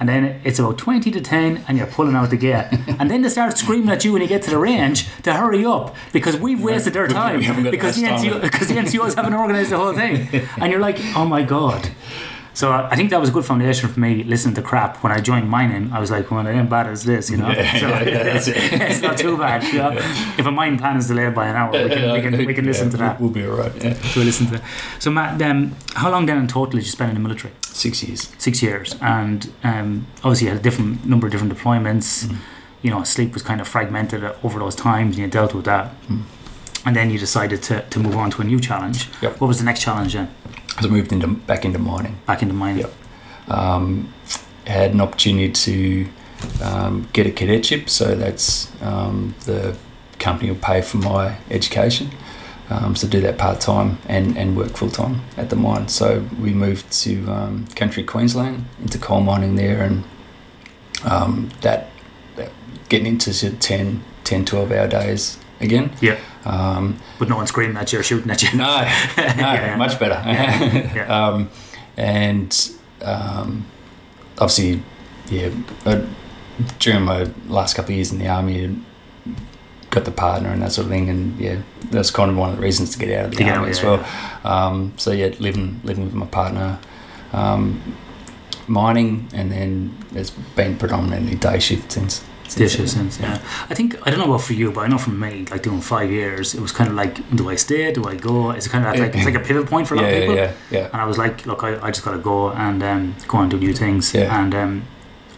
[0.00, 2.66] And then it's about 20 to 10 and you're pulling out the gate.
[2.98, 5.64] and then they start screaming at you when you get to the range to hurry
[5.64, 7.38] up because we've wasted their time.
[7.38, 10.28] We haven't got because, the NCO, because the NCOs haven't organised the whole thing.
[10.56, 11.88] And you're like, oh my God.
[12.54, 15.02] So I I think that was a good foundation for me listening to crap.
[15.02, 17.50] When I joined mining, I was like, well, I ain't bad as this, you know?
[17.50, 18.56] Yeah, so, yeah, yeah, that's it.
[18.56, 19.90] it's not too bad, you know?
[20.40, 22.64] If a mine plan is delayed by an hour, we can, we can, we can
[22.64, 23.20] listen to that.
[23.20, 23.74] We'll be alright.
[23.82, 23.94] Yeah.
[23.94, 24.64] So we listen to that.
[24.98, 27.54] So Matt, um, how long then in total did you spend in the military?
[27.62, 28.30] Six years.
[28.38, 28.96] Six years.
[29.00, 32.26] And um, obviously you had a different number of different deployments.
[32.26, 32.36] Mm.
[32.82, 35.94] You know, sleep was kind of fragmented over those times and you dealt with that.
[36.08, 36.22] Mm.
[36.84, 39.08] And then you decided to, to move on to a new challenge.
[39.20, 39.40] Yep.
[39.40, 40.34] What was the next challenge then?
[40.80, 42.18] So I moved into back into mining.
[42.26, 42.80] Back into mining.
[42.80, 42.92] Yep.
[43.48, 44.12] Um,
[44.66, 46.08] had an opportunity to
[46.62, 49.76] um, get a cadetship, so that's um, the
[50.18, 52.10] company will pay for my education.
[52.70, 55.88] Um, so do that part time and, and work full time at the mine.
[55.88, 60.04] So we moved to um, country Queensland into coal mining there, and
[61.04, 61.90] um, that,
[62.36, 62.50] that
[62.88, 65.90] getting into sort 10, 10, 12 hour days again.
[66.00, 66.18] Yeah.
[66.44, 68.56] Um, But no one screaming at you or shooting at you.
[68.58, 68.64] no,
[69.16, 69.76] no, Yeah.
[69.76, 70.20] much better.
[70.26, 71.26] Yeah, yeah.
[71.28, 71.48] um,
[71.96, 72.70] and
[73.02, 73.64] um,
[74.38, 74.82] obviously,
[75.30, 75.50] yeah,
[75.86, 76.00] uh,
[76.78, 78.76] during my last couple of years in the army,
[79.90, 81.56] got the partner and that sort of thing, and yeah,
[81.90, 83.82] that's kind of one of the reasons to get out of the army out, as
[83.82, 84.04] well.
[84.44, 86.78] Um, so yeah, living living with my partner.
[87.32, 87.80] Um,
[88.68, 92.24] mining and then it's been predominantly day shift since.
[92.52, 93.40] Since Dishes and yeah.
[93.70, 95.80] I think I don't know about for you, but I know for me, like doing
[95.80, 97.92] five years, it was kind of like, do I stay?
[97.92, 98.50] Do I go?
[98.50, 100.34] It's kind of like it's like a pivot point for a lot yeah, of people.
[100.36, 100.88] yeah, yeah, yeah.
[100.92, 103.50] And I was like, look, I, I just got to go and um, go and
[103.50, 104.12] do new things.
[104.14, 104.40] Yeah.
[104.42, 104.82] And um,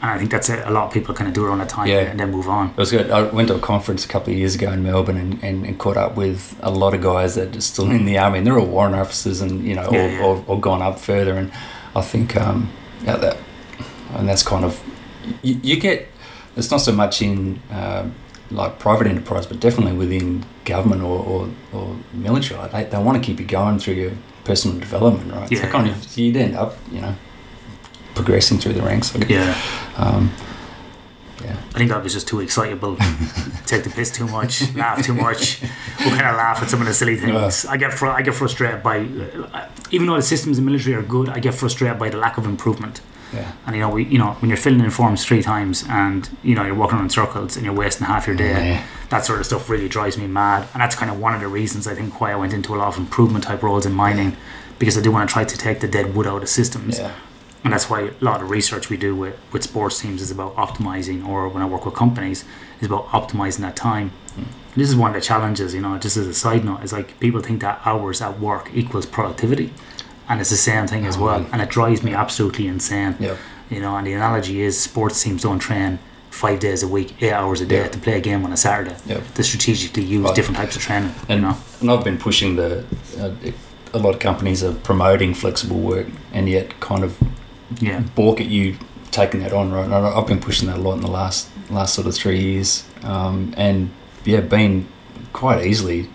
[0.03, 0.67] and I think that's it.
[0.67, 2.01] A lot of people kind of do it on a time Yeah.
[2.11, 2.71] and then move on.
[2.71, 3.11] It was good.
[3.11, 5.79] I went to a conference a couple of years ago in Melbourne and, and, and
[5.79, 8.59] caught up with a lot of guys that are still in the army, and they're
[8.59, 10.25] all warrant officers and you know, Yeah, or, yeah.
[10.25, 11.37] Or, or gone up further.
[11.37, 11.51] And
[11.97, 12.71] I think, um,
[13.03, 13.37] yeah, that,
[14.15, 14.83] and that's kind of
[15.43, 16.09] you, you get.
[16.57, 18.09] It's not so much in uh,
[18.51, 22.59] like private enterprise, but definitely within government or, or, or military.
[22.61, 24.13] Like they, they want to keep you going through your
[24.45, 25.51] personal development, right?
[25.51, 25.63] Yeah.
[25.63, 27.15] So kind of you'd end up, you know,
[28.15, 29.15] progressing through the ranks.
[29.15, 29.31] I guess.
[29.31, 30.05] Yeah.
[30.05, 30.31] Um,
[31.43, 31.57] yeah.
[31.75, 32.97] I think I was just too excitable,
[33.67, 35.61] take the piss too much, laugh too much.
[35.61, 37.67] We kind of laugh at some of the silly things.
[37.67, 40.95] I get fr- I get frustrated by, uh, even though the systems in the military
[40.95, 43.01] are good, I get frustrated by the lack of improvement.
[43.35, 43.53] Yeah.
[43.67, 46.55] And you know, we, you know, when you're filling in forms three times and you
[46.55, 48.87] know you're walking around in circles and you're wasting half your day, Yeah.
[49.11, 50.69] that sort of stuff really drives me mad.
[50.73, 52.79] And that's kind of one of the reasons I think why I went into a
[52.79, 54.37] lot of improvement type roles in mining,
[54.79, 56.99] because I do want to try to take the dead wood out of systems.
[56.99, 57.13] Yeah.
[57.65, 60.55] And that's why a lot of research we do with, with sports teams is about
[60.57, 62.45] optimizing, or when I work with companies,
[62.81, 64.11] is about optimizing that time.
[64.35, 64.43] Hmm.
[64.77, 67.19] This is one of the challenges, you know, just as a side note, is like
[67.21, 69.73] people think that hours at work equals productivity.
[70.29, 71.47] And it's the same thing as well.
[71.53, 73.17] And it drives me absolutely insane.
[73.21, 73.37] Yeah.
[73.71, 75.99] You know, and the analogy is sports teams don't train
[76.31, 77.89] five days a week, eight hours a day Yeah.
[77.89, 78.97] to play a game on a Saturday.
[79.07, 79.23] Yep.
[79.35, 80.35] They strategically use Right.
[80.35, 81.13] different types of training.
[81.29, 81.57] And, you know?
[81.81, 82.85] and I've been pushing the.
[83.21, 83.31] Uh,
[83.93, 87.17] a lot of companies are promoting flexible work, and yet kind of
[87.81, 88.01] Yeah.
[88.17, 88.77] balk at you
[89.13, 89.71] taking that on.
[89.73, 92.41] Right, and I've been pushing that a lot in the last last sort of three
[92.41, 93.91] years, um, and
[94.25, 94.87] yeah, been
[95.33, 96.09] quite easily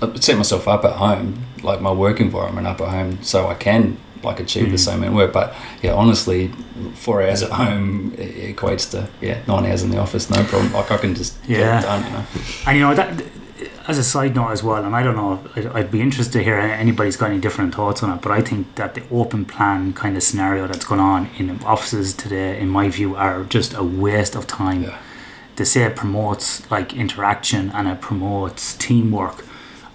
[0.00, 3.54] I set myself up at home, like my work environment up at home, so I
[3.54, 4.86] can like achieve the Mhm.
[4.86, 5.32] same amount of work.
[5.32, 6.50] But yeah, honestly,
[6.94, 10.72] four hours at home equates to yeah nine hours in the office, no problem.
[10.72, 11.78] Like I can just get Yeah.
[11.78, 12.04] it done.
[12.04, 12.24] You know?
[12.66, 13.22] And you know that,
[13.86, 16.42] as a side note as well, and I don't know, I'd, I'd be interested to
[16.42, 18.22] hear anybody's got any different thoughts on it.
[18.22, 22.14] But I think that the open plan kind of scenario that's going on in offices
[22.14, 24.84] today, in my view, are just a waste of time.
[24.84, 24.96] Yeah.
[25.56, 29.44] They say it promotes like interaction and it promotes teamwork.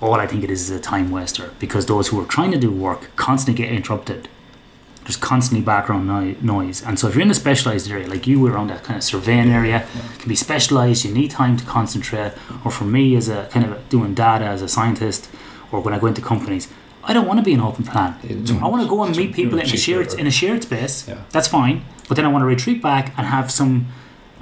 [0.02, 2.58] All I think it is is a time waster because those who are trying to
[2.58, 4.30] do work constantly get interrupted.
[5.04, 8.40] There's constantly background noi- noise, and so if you're in a specialized area, like you
[8.40, 9.78] were around that kind of surveying area,
[10.14, 11.04] it can be specialized.
[11.04, 12.34] You need time to concentrate.
[12.64, 15.28] Or for me, as a kind of doing data as a scientist,
[15.72, 16.68] or when I go into companies,
[17.04, 18.16] I don't want to be an open plan.
[18.64, 21.08] I want to go and meet people in a shared in a shared space.
[21.08, 21.18] Yeah.
[21.32, 23.88] That's fine, but then I want to retreat back and have some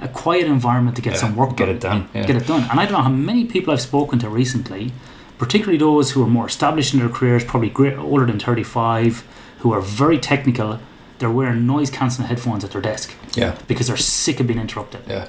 [0.02, 2.08] a quiet environment to get Yeah, some work get done it done.
[2.14, 2.26] Yeah.
[2.26, 2.64] get it done.
[2.70, 4.92] And I don't know how many people I've spoken to recently,
[5.38, 9.24] particularly those who are more established in their careers, probably older than 35,
[9.60, 10.80] who are very technical.
[11.18, 15.00] They're wearing noise cancelling headphones at their desk Yeah, because they're sick of being interrupted.
[15.08, 15.28] yeah.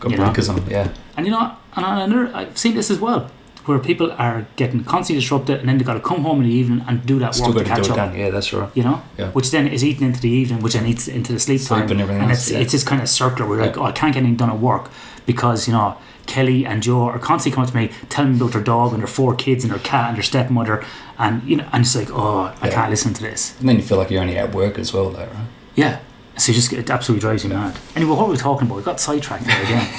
[0.00, 0.64] Got blinkers on.
[0.70, 3.30] Yeah, And you know, and I- another, I've seen this as well,
[3.64, 6.54] where people are getting constantly disrupted and then they've got to come home in the
[6.54, 8.14] evening and do that still work to catch up.
[8.16, 8.70] Yeah, that's right.
[8.74, 9.30] You know, Yeah.
[9.32, 11.90] which then is eaten into the evening, which then eats into the sleep, Sleep time,
[11.90, 12.58] and everything else, it's yeah.
[12.60, 14.58] it's this kind of circular where you're like, oh, I can't get anything done at
[14.60, 14.88] work
[15.32, 18.62] because you know Kelly and Joe are constantly coming to me telling me about their
[18.74, 20.76] dog and their four kids and their cat and their stepmother,
[21.18, 22.74] and you know, and it's like, oh, I Yeah.
[22.74, 23.54] can't listen to this.
[23.60, 25.48] And then you feel like you're only at work as well, though, right?
[25.76, 25.94] Yeah,
[26.36, 27.72] so you just it absolutely drives you mad.
[27.96, 28.76] Anyway, what were we talking about?
[28.78, 29.86] We got sidetracked there again.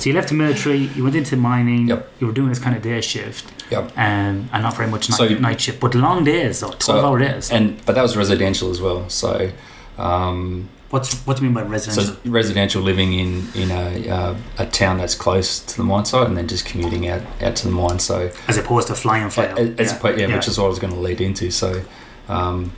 [0.00, 2.10] So you left the military, you went into mining, Yep.
[2.20, 3.84] you were doing this kind of day shift, Yep.
[3.96, 7.18] um, and not very much night, So- night shift, but long days, though, 12 hour
[7.18, 7.50] days.
[7.50, 9.08] And but that was residential as well.
[9.08, 9.50] So.
[9.96, 12.14] Um, What's What do you mean by residential?
[12.14, 16.28] So residential living in in a uh, a town that's close to the mine site,
[16.28, 17.98] and then just commuting out out to the mine.
[17.98, 19.58] So as opposed to flying fly out.
[19.58, 19.98] as yeah.
[20.04, 21.50] yeah, yeah, which is what I was going to lead into.
[21.50, 21.82] So
[22.28, 22.72] um,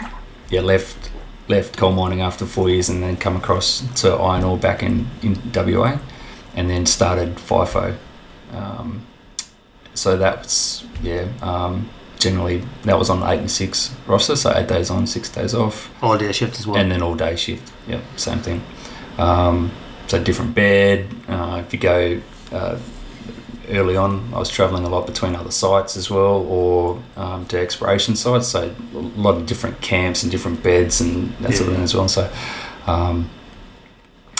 [0.48, 1.10] yeah, left
[1.48, 5.08] left coal mining after four years, and then come across to iron ore back in
[5.20, 5.98] in WA,
[6.54, 7.98] and then started FIFO.
[8.54, 9.04] Um,
[9.92, 11.28] so that's yeah.
[11.42, 15.54] Um, generally, that was on eight and six roster, so eight days on, six days
[15.54, 16.76] off all day shift as well.
[16.76, 17.72] and then all day shift.
[17.88, 18.62] Yep, same thing.
[19.18, 19.70] Um,
[20.06, 21.08] so different bed.
[21.28, 22.20] Uh, if you go
[22.52, 22.78] uh,
[23.70, 27.58] early on, I was travelling a lot between other sites as well, or um, to
[27.58, 28.48] exploration sites.
[28.48, 31.94] So a lot of different camps and different beds and that sort of thing as
[31.94, 32.08] well.
[32.08, 32.30] So.
[32.86, 33.30] Um,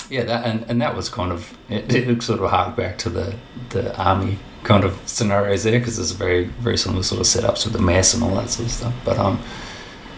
[0.09, 3.11] yeah, that and, and that was kind of it, it sort of harked back to
[3.11, 3.35] the
[3.71, 7.65] the army kind of scenarios there because there's a very very similar sort of setups
[7.65, 8.95] with the mess and all that sort of stuff.
[9.05, 9.39] But um,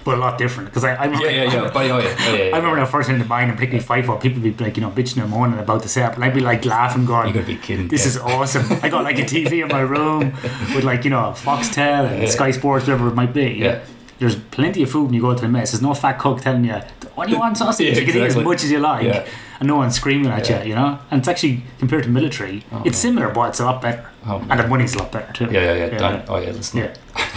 [0.04, 1.98] but a lot different because I, I remember, yeah, yeah, yeah, but, oh, yeah, oh,
[1.98, 2.42] yeah, yeah.
[2.54, 4.76] I remember when I first went to mine and particularly FIFO people would be like
[4.78, 7.28] you know bitching in the morning about the setup and I'd be like laughing going
[7.28, 7.88] You gotta be kidding.
[7.88, 8.08] this yeah.
[8.08, 10.32] is awesome I got like a TV in my room
[10.74, 12.26] with like you know Foxtel and.
[12.28, 13.80] Sky Sports whatever it might be Yeah.
[14.18, 16.64] there's plenty of food when you go to the mess there's no fat cook telling
[16.64, 16.80] you
[17.14, 19.26] when you want sausage you can eat as much as you like.
[19.61, 20.62] And no one's screaming at Yeah.
[20.62, 22.92] you you know and it's actually compared to military Oh, it's man.
[22.94, 25.73] similar but it's a lot better Oh, and the money's a lot better too Yeah,
[25.73, 26.01] yeah, yeah.
[26.01, 26.51] Yeah, Oh, yeah.
[26.53, 26.94] Let's yeah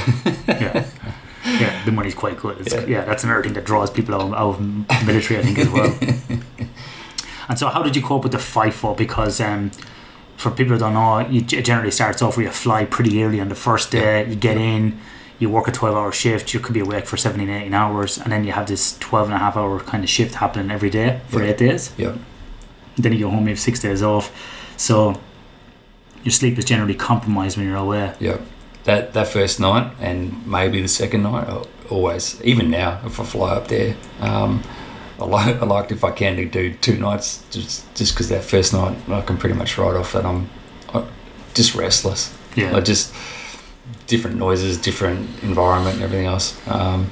[0.48, 0.86] yeah
[1.60, 2.86] yeah the money's quite good it's, yeah.
[2.86, 3.02] Yeah.
[3.06, 5.92] that's another thing that draws people out, out of military I think as well
[7.50, 9.72] and so how did you cope with the FIFO because um
[10.38, 13.50] for people who don't know it generally starts off where you fly pretty early on
[13.50, 14.98] the first day you get in
[15.42, 18.32] you work a 12 hour shift you could be awake for 17 18 hours and
[18.32, 21.20] then you have this 12 and a half hour kind of shift happening every day
[21.28, 21.50] for Yeah.
[21.50, 22.14] eight days Yeah.
[22.98, 24.32] then you go home you have six days off
[24.78, 25.20] so
[26.24, 28.38] your sleep is generally compromised when you're away Yeah.
[28.84, 31.48] That that first night and maybe the second night,
[31.90, 34.64] always, even now, if I fly up there, um,
[35.20, 38.44] I like I liked if I can to do two nights, just just because that
[38.44, 40.50] first night I can pretty much write off that I'm,
[40.96, 41.04] i
[41.54, 42.34] just restless.
[42.56, 43.14] yeah I just
[44.08, 46.56] different noises, different environment, and everything else.
[46.68, 47.12] Um,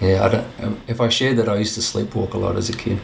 [0.00, 0.80] yeah, I don't.
[0.88, 3.00] If I shared that, I used to sleepwalk a lot as a kid.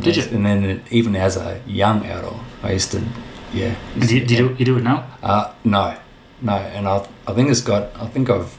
[0.00, 0.22] Did you?
[0.32, 3.02] And then even as a young adult, I used to,
[3.52, 3.74] yeah.
[3.94, 5.96] and do you, do you, do, you do it now Uh, no,
[6.42, 7.94] no, and I, I think it's got.
[7.96, 8.58] I think I've,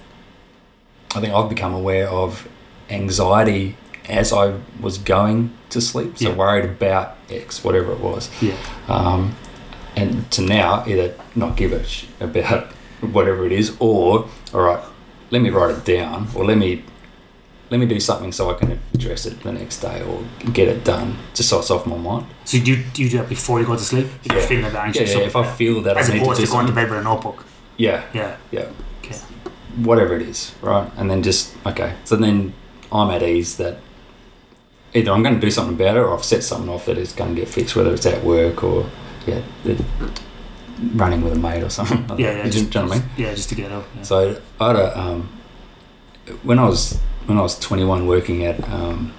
[1.16, 2.48] I think I've become aware of
[2.90, 3.76] anxiety
[4.08, 6.18] as I was going to sleep.
[6.18, 6.36] So Yeah.
[6.36, 8.56] worried about X, whatever it was, yeah
[8.88, 9.36] um,
[9.96, 12.70] and to now either not give a sh- about
[13.02, 14.84] whatever it is, or all right,
[15.32, 16.84] let me write it down, or let me.
[17.72, 20.84] Let me do something so I can address it the next day or get it
[20.84, 22.28] done, just so it's off my mind.
[22.46, 24.06] So do you, do you do that before you go to sleep?
[24.24, 24.48] If you're Yeah.
[24.48, 25.12] feeling a bit Yeah, anxious.
[25.16, 27.00] yeah, if I feel that as I need to opposed to, going to bed with
[27.00, 27.44] a notebook.
[27.78, 28.36] yeah, Yeah.
[28.52, 28.66] yeah,
[29.04, 29.16] Okay.
[29.78, 30.88] whatever it is, right?
[30.96, 31.94] And then just okay.
[32.04, 32.54] So then
[32.92, 33.80] I'm at ease that
[34.94, 37.14] either I'm going to do something about it, or I've set something off that is
[37.14, 38.86] going to get fixed, whether it's at work or
[39.26, 39.84] yeah, the,
[40.94, 42.06] running with a mate or something.
[42.20, 42.46] Yeah, yeah.
[42.46, 43.10] you Just, do you know what I mean?
[43.18, 43.86] Yeah, just to get out.
[43.96, 44.04] Yeah.
[44.04, 45.30] So I had a um,
[46.44, 49.14] when I was when I was 21 working at um,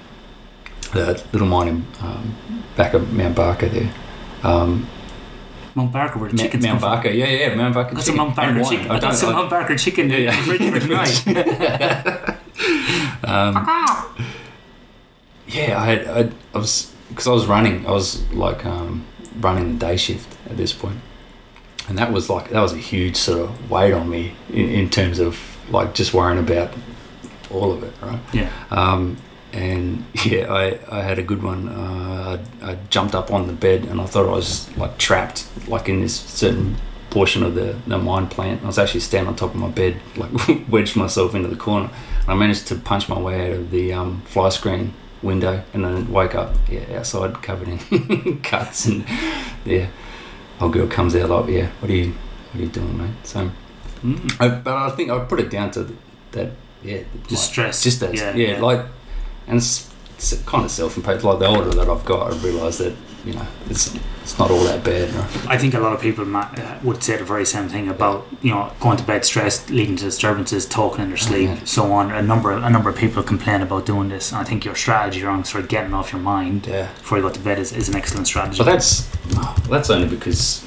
[0.92, 2.34] the little mine in, um,
[2.76, 3.92] back of Mount Barker there.
[4.42, 4.88] Um,
[5.74, 6.90] Mount Barker, where the Mount, chickens Mount come from.
[6.96, 7.90] Barker, yeah, yeah, Mount Barker.
[7.90, 8.84] I got some chicken Mount Barker chicken.
[8.86, 10.54] I got don't- some Mount Barker chicken Yeah, yeah.
[10.54, 11.26] in the fridge
[13.24, 13.54] um,
[15.48, 17.86] yeah, I had I, I was because I was running.
[17.86, 19.04] I was like um,
[19.40, 20.98] running the day shift at this point,
[21.88, 24.90] and that was like that was a huge sort of weight on me in, in
[24.90, 25.38] terms of
[25.70, 26.72] like just worrying about
[27.50, 28.20] all of it, right?
[28.32, 28.50] yeah.
[28.70, 29.16] Um,
[29.52, 31.68] and yeah, I, I had a good one.
[31.68, 35.46] Uh, I, I jumped up on the bed and I thought I was like trapped,
[35.68, 36.76] like in this certain
[37.10, 38.62] portion of the, the mine plant.
[38.62, 40.30] I was actually standing on top of my bed, like
[40.68, 41.90] wedged myself into the corner.
[42.20, 45.84] And I managed to punch my way out of the um, fly screen window and
[45.84, 48.86] then wake up, yeah, outside covered in cuts.
[48.86, 49.06] And
[49.64, 49.88] yeah,
[50.60, 52.12] old girl comes out like, yeah, what are you,
[52.52, 53.10] what are you doing, mate?
[53.24, 53.50] So,
[54.04, 54.36] Mm.
[54.40, 55.88] I, but I think I put it down to
[56.32, 56.50] that,
[56.82, 57.82] yeah, Just like- stress.
[57.82, 58.60] just as Yeah, yeah, yeah.
[58.62, 58.84] like
[59.48, 62.94] and it's, it's kind of self-imposed like the older that i've got i realise that
[63.26, 65.46] you know it's it's not all that bad right?
[65.48, 68.26] I think a lot of people ma- uh, would say the very same thing about
[68.40, 71.64] you know going to bed stressed, leading to disturbances, talking in their sleep, yeah.
[71.64, 72.10] so on.
[72.12, 74.30] A number of, a number of people complain about doing this.
[74.32, 77.22] And I think your strategy around sort of getting off your mind yeah before you
[77.22, 78.58] go to bed is, is an excellent strategy.
[78.58, 79.08] but that's
[79.68, 80.64] that's only because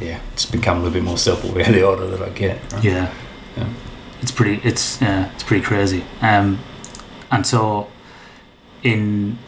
[0.00, 2.84] yeah it's become a little bit more self-aware the older that i get right?
[2.84, 3.12] Yeah.
[3.56, 3.68] Yeah.
[4.22, 6.04] It's pretty it's yeah, it's pretty crazy.
[6.20, 6.58] Um
[7.30, 7.88] and so
[8.82, 9.38] in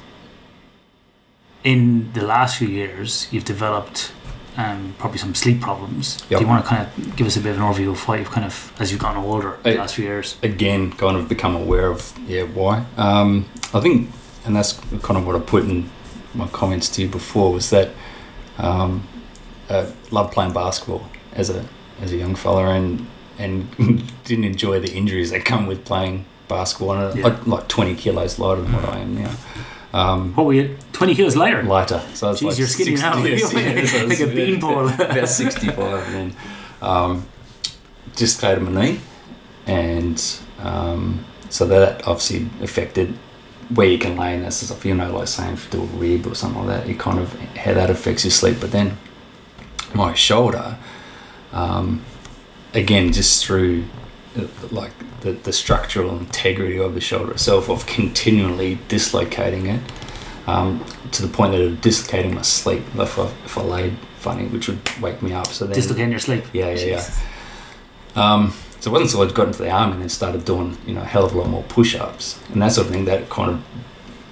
[1.64, 4.12] in the last few years you've developed
[4.57, 6.18] um, probably some sleep problems.
[6.31, 6.38] Yep.
[6.40, 8.18] Do you want to kind of give us a bit of an overview of what
[8.18, 10.37] you've kind of, as you've gotten older, the last few years?
[10.42, 14.11] again kind of become aware of yeah why um, I think
[14.44, 15.90] and that's kind of what I put in
[16.35, 17.90] my comments to you before was that
[18.59, 19.07] um,
[19.68, 21.64] uh, love playing basketball as a
[22.01, 23.07] as a young fella and
[23.38, 23.71] and
[24.25, 27.25] didn't enjoy the injuries that come with playing basketball and Yeah.
[27.29, 29.35] like, like 20 kilos lighter than what I am now
[29.92, 31.62] um, What were you, 20 kilos lighter?
[31.62, 33.24] lighter so I was Jeez, like you're skinny 60 now.
[33.24, 34.88] yes, Like a beanpole.
[34.94, 36.37] about 65 and then
[36.83, 37.27] um,
[38.16, 39.01] dislocated my knee
[39.66, 40.22] and
[40.61, 43.14] um, so that obviously affected
[43.74, 45.87] where you can lay and that stuff you know like saying if you do a
[45.98, 48.96] rib or something like that it kind of how that affects your sleep but then
[49.94, 50.77] my shoulder
[51.53, 52.03] um,
[52.74, 53.85] again just through
[54.70, 59.81] like the, the structural integrity of the shoulder itself of continually dislocating it
[60.46, 63.62] um, to the point that it would dislocate in my sleep if I, if I
[63.62, 66.44] laid funny which would wake me up so then Dislocating your sleep.
[66.52, 67.04] yeah, yeah, yeah.
[68.16, 70.94] Um, so it wasn't until I got into the army and then started doing, you
[70.94, 73.50] know, a hell of a lot more push-ups and that sort of thing that kind
[73.50, 73.64] of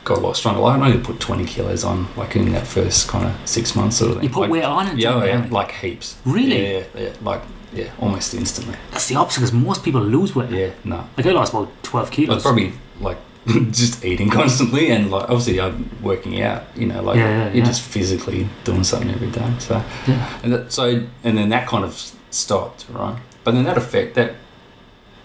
[0.05, 0.61] got a lot stronger.
[0.61, 3.97] Like I only put 20 kilos on, like in that first kind of six months
[3.97, 4.25] sort of thing.
[4.25, 4.99] You put like, weight on it?
[4.99, 6.17] Yeah, yeah, like heaps.
[6.25, 6.63] Really?
[6.63, 7.43] Yeah, yeah, yeah, like,
[7.77, 8.75] yeah, almost instantly.
[8.91, 10.51] That's the opposite because most people lose weight.
[10.51, 11.05] Yeah, no.
[11.17, 12.43] Like I lost about 12 kilos.
[12.43, 13.19] probably like
[13.71, 17.57] just eating constantly and like obviously I'm working out, you know, like Yeah, yeah, you're
[17.59, 17.65] yeah.
[17.65, 19.53] just physically doing something every day.
[19.59, 20.39] So Yeah.
[20.43, 23.19] And that, so, and then that kind of stopped, right?
[23.45, 24.35] But then that effect that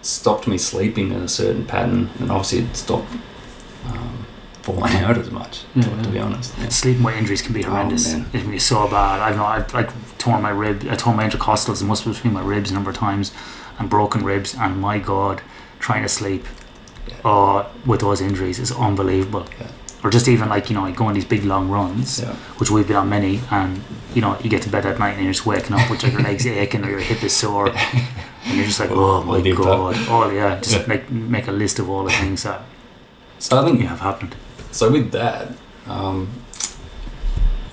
[0.02, 3.10] stopped me sleeping in a certain pattern, and obviously it stopped
[3.86, 4.21] um,
[4.66, 5.60] falling out as much.
[5.74, 6.68] to- Yeah, to, be honest, yeah.
[6.68, 8.12] Sleeping weight injuries can be Oh, horrendous.
[8.12, 8.26] man.
[8.32, 9.20] it can be so bad.
[9.20, 12.42] I know I've like torn my rib, I torn my intercostals and muscles between my
[12.42, 13.32] ribs a number of times,
[13.78, 14.54] and broken ribs.
[14.54, 15.42] And my God,
[15.80, 16.44] trying to sleep,
[17.08, 17.30] Yeah.
[17.30, 19.46] uh, with those injuries is unbelievable.
[19.60, 19.66] Yeah.
[20.04, 22.34] Or just even like you know, you go on these big long runs, Yeah.
[22.58, 23.82] which we've been on many, and
[24.14, 26.12] you know, you get to bed at night and you're just waking up with like
[26.12, 27.68] your legs aching or your hip is sore,
[28.44, 29.40] and you're just like, Oh, oh my.
[29.52, 32.62] God, oh yeah, just make make a list of all the things that
[33.38, 34.34] So I think you have happened.
[34.72, 35.48] So with that,
[35.86, 36.28] um,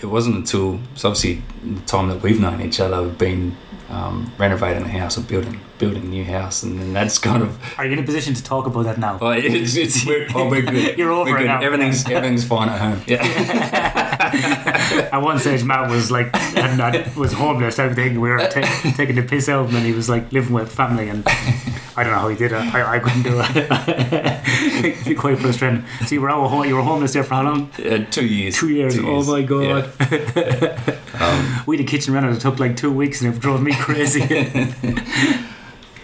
[0.01, 3.57] it wasn't until so obviously the time that we've known each other, we've been
[3.89, 7.57] um, renovating the house or building building a new house, and then that's kind of
[7.77, 9.17] Are you in a position to talk about that now?
[9.17, 10.97] well, it's, it's we're, oh, we're good.
[10.97, 11.47] You're over we're good.
[11.47, 11.61] now.
[11.61, 13.01] Everything's everything's fine at home.
[13.07, 14.05] Yeah.
[15.13, 17.79] At one stage, Matt was like, and that was homeless.
[17.79, 20.53] Everything we were ta- taking the piss out of him, and he was like living
[20.53, 21.09] with family.
[21.09, 22.55] And I don't know how he did it.
[22.55, 25.05] I, I couldn't do it.
[25.05, 25.83] Be quite frustrating.
[26.05, 27.71] So you were out, home- you were homeless there for how long?
[27.77, 28.55] Uh, two years.
[28.57, 28.97] Two years.
[28.99, 29.91] Oh my god.
[29.99, 30.95] Yeah.
[31.19, 33.73] Um, We had a kitchen rental that took like two weeks, and it drove me
[33.75, 34.21] crazy.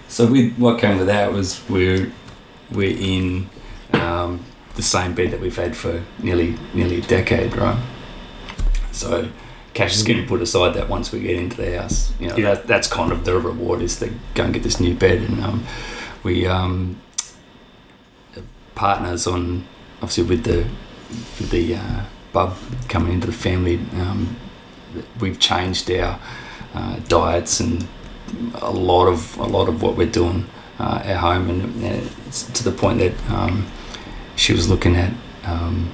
[0.10, 2.12] so we, what came with that was we're
[2.70, 3.50] we're in
[3.94, 4.44] um,
[4.76, 7.80] the same bed that we've had for nearly nearly a decade, right?
[8.96, 9.30] So
[9.74, 12.38] cash is going to put aside that once we get into the house, you know,
[12.38, 12.56] Yeah.
[12.56, 15.44] that, that's kind of the reward is to go and get this new bed, and
[15.44, 15.66] um,
[16.24, 17.02] we um,
[18.76, 19.66] partners on
[20.02, 20.66] obviously with the
[21.40, 22.02] with the uh,
[22.34, 22.56] bub
[22.90, 23.80] coming into the family.
[23.94, 24.36] Um,
[25.20, 26.20] we've changed our
[26.74, 27.88] uh, diets and
[28.62, 30.46] a lot of a lot of what we're doing
[30.80, 33.66] uh, at home, and uh, it's to the point that um,
[34.36, 35.12] she was looking at
[35.46, 35.92] um,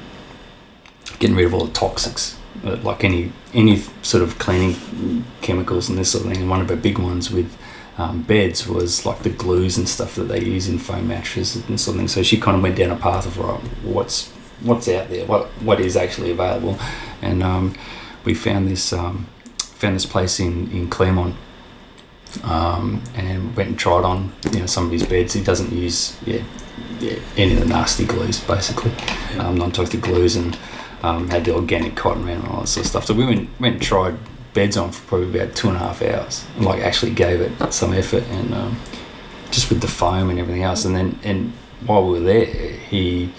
[1.20, 5.98] getting rid of all the toxics, uh, like any any sort of cleaning chemicals and
[5.98, 6.42] this sort of thing.
[6.42, 7.58] And one of her big ones with
[7.98, 11.80] um, beds was like the glues and stuff that they use in foam mattresses and
[11.80, 12.08] sort of thing.
[12.08, 14.30] So she kind of went down a path of right, what's
[14.62, 16.78] what's out there, what what is actually available,
[17.22, 17.76] and um,
[18.26, 21.36] we found this um, found this place in in Claremont
[22.44, 25.34] um, and went and tried on you know some of his beds.
[25.34, 26.44] He doesn't use yeah,
[27.00, 28.92] yeah any of the nasty glues basically,
[29.38, 30.58] um, non-toxic glues, and
[31.04, 33.06] um, had the organic cotton around and all that sort of stuff.
[33.06, 34.18] So we went went and tried
[34.54, 36.46] beds on for probably about two and a half hours.
[36.56, 38.78] And, like actually gave it some effort and um,
[39.50, 40.86] just with the foam and everything else.
[40.86, 41.54] And then and
[41.86, 43.34] while we were there, he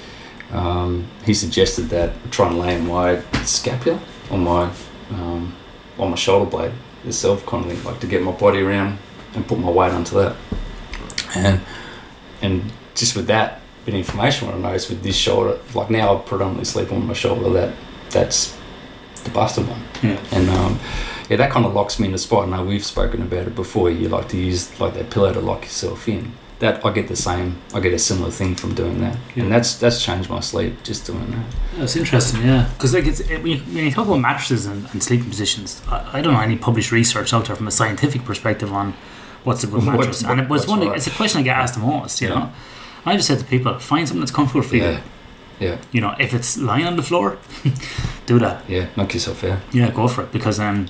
[0.52, 4.70] um, he suggested that try and lay my scapula on my
[5.10, 5.54] um,
[5.98, 6.72] on my shoulder blade
[7.04, 8.98] itself, kind of thing, like to get my body around
[9.34, 10.36] and put my weight onto that.
[11.34, 11.60] And
[12.42, 16.16] and just with that bit of information, what I noticed with this shoulder, like now
[16.16, 17.50] I predominantly sleep on my shoulder.
[17.50, 17.74] That
[18.10, 18.56] that's
[19.24, 20.18] the busted one, Yeah.
[20.32, 20.78] and um,
[21.28, 22.46] yeah, that kind of locks me in the spot.
[22.48, 23.90] I know we've spoken about it before.
[23.90, 26.32] You like to use like that pillow to lock yourself in.
[26.58, 27.60] That I get the same.
[27.74, 29.44] I get a similar thing from doing that, Yeah.
[29.44, 31.44] and that's that's changed my sleep just doing that.
[31.78, 32.68] That's interesting, yeah.
[32.74, 35.82] Because like it's it, when, you, when you talk about mattresses and, and sleeping positions,
[35.88, 38.94] I, I don't know any published research out there from a scientific perspective on
[39.42, 40.22] what's a good What- mattress.
[40.22, 40.86] and it was one.
[40.86, 40.96] right.
[40.96, 42.20] It's a question I get asked the most.
[42.20, 42.34] You Yeah.
[42.34, 42.52] know,
[43.04, 44.82] I just said to people, find something that's comfortable for you.
[44.82, 45.00] Yeah,
[45.60, 47.36] yeah, You know, if it's lying on the floor,
[48.26, 48.62] do that.
[48.68, 48.86] yeah.
[48.96, 49.58] Knock yourself out.
[49.72, 50.88] Yeah, go for it because um,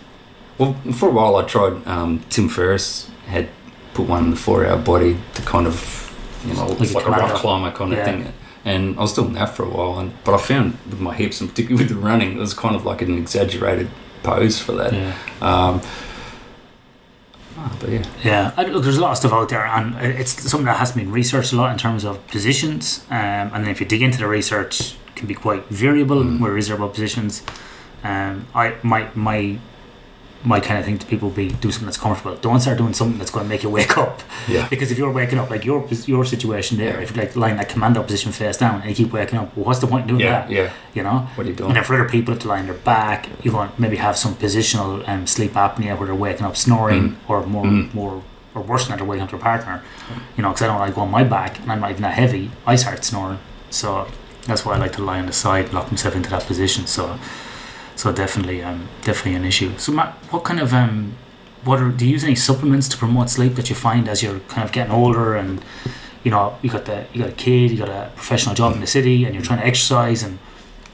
[0.59, 1.87] Well, for a while I tried.
[1.87, 3.49] Um, Tim Ferriss had
[3.95, 6.15] put one in the four-hour body to kind of,
[6.47, 8.05] you know, Like like, a rock climber kind of Yeah.
[8.05, 8.33] thing.
[8.65, 11.41] And I was doing that for a while, and but I found with my hips
[11.41, 13.89] and particularly with the running, it was kind of like an exaggerated
[14.23, 14.93] pose for that.
[14.93, 15.15] Yeah.
[15.41, 15.81] Um,
[17.65, 20.33] ah, but yeah, Yeah, I, look, there's a lot of stuff out there, and it's
[20.51, 23.05] something that has been researched a lot in terms of positions.
[23.11, 24.75] Um, and then if you dig into the research,
[25.09, 26.41] it can be quite variable Mm.
[26.41, 27.43] where is there about positions.
[28.05, 29.59] Um, I my my
[30.45, 32.36] my kind of thing to people be do something that's comfortable.
[32.36, 34.22] Don't start doing something that's going to make you wake up.
[34.49, 37.57] yeah, Because if you're waking up, like your your situation there, if you like lying
[37.59, 40.09] that commando position face down and you keep waking up, well, what's the point in
[40.09, 40.51] doing yeah, that?
[40.51, 40.72] yeah.
[40.95, 41.18] You know.
[41.36, 41.68] What are you doing?
[41.70, 44.34] And then for other people to lie on their back, you want maybe have some
[44.34, 47.95] positional um, sleep apnea where they're waking up snoring, or more, Mm.
[47.95, 48.22] more,
[48.55, 49.82] or worse than that, they're waking up their partner.
[50.36, 52.14] You know, because I don't like go on my back, and I'm not even that
[52.14, 52.51] heavy.
[52.66, 53.38] I start snoring,
[53.70, 54.09] so
[54.49, 56.86] that's why I like to lie on the side, lock myself into that position.
[56.86, 57.16] So,
[58.03, 59.70] so definitely, um, definitely an issue.
[59.78, 61.14] So, Matt, what kind of um,
[61.62, 64.40] what are do you use any supplements to promote sleep that you find as you're
[64.55, 65.62] kind of getting older and
[66.24, 68.80] you know you got the you got a kid, you got a professional job in
[68.80, 70.40] the city, and you're trying to exercise and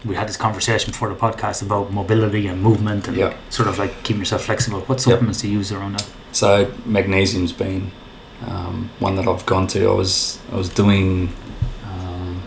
[0.05, 3.33] we had this conversation before the podcast about mobility and movement and Yeah.
[3.49, 4.81] sort of like keeping yourself flexible.
[4.81, 6.07] What supplements do you use around that?
[6.33, 7.91] So magnesium's been
[8.47, 9.81] um, one that I've gone to.
[9.89, 11.33] I was I was doing.
[11.91, 12.43] Um,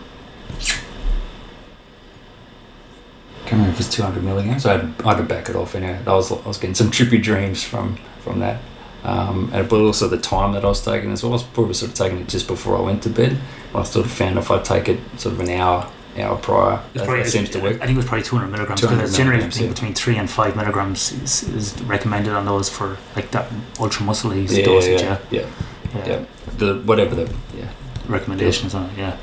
[3.52, 4.64] can't remember if it's 200 milligrams.
[4.66, 5.74] I had, I had to back it off.
[5.74, 8.60] Anyway, I was I was getting some trippy dreams from from that.
[9.04, 11.32] Um, and but also the time that I was taking as well.
[11.32, 13.36] I was probably sort of taking it just before I went to bed.
[13.74, 16.92] I sort of found if I take it sort of an hour hour prior, It's
[16.94, 17.76] that, probably- that seems to work.
[17.76, 19.72] I think it was probably 200 milligrams 200 because it's generally between, yeah.
[19.72, 23.50] between three and five milligrams is, is recommended on those for like that
[23.80, 25.00] ultra muscle Yeah, dosage.
[25.00, 26.06] yeah, Yeah, yeah, yeah.
[26.06, 26.24] yeah.
[26.58, 27.68] The whatever the yeah.
[28.08, 28.98] recommendations on it.
[28.98, 29.16] Yeah,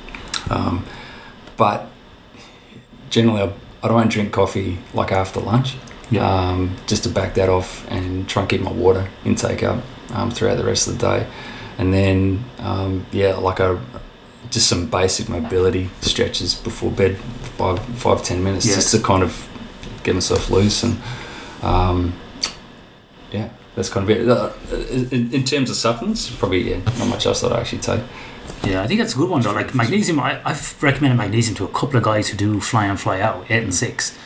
[0.49, 0.84] Um,
[1.57, 1.88] but
[3.11, 3.53] generally, I,
[3.84, 5.75] I don't drink coffee like after lunch.
[6.11, 9.80] yeah, Um, just to back that off and try and keep my water intake up
[10.13, 11.27] um, throughout the rest of the day,
[11.77, 13.80] and then um, yeah, like a
[14.49, 17.17] just some basic mobility stretches before bed,
[17.57, 18.75] five five ten minutes, Yeah.
[18.75, 19.47] just to kind of
[20.03, 20.97] get myself loose and
[21.61, 22.13] um,
[23.32, 24.27] yeah, that's kind of it.
[24.27, 24.49] Uh,
[25.11, 28.01] in, in terms of supplements, probably yeah, not much else that I actually take.
[28.64, 28.84] Yeah.
[28.84, 29.53] I think that's a good one though.
[29.53, 32.99] Like magnesium, I, I've recommended magnesium to a couple of guys who do fly and
[32.99, 34.18] fly out, eight and six.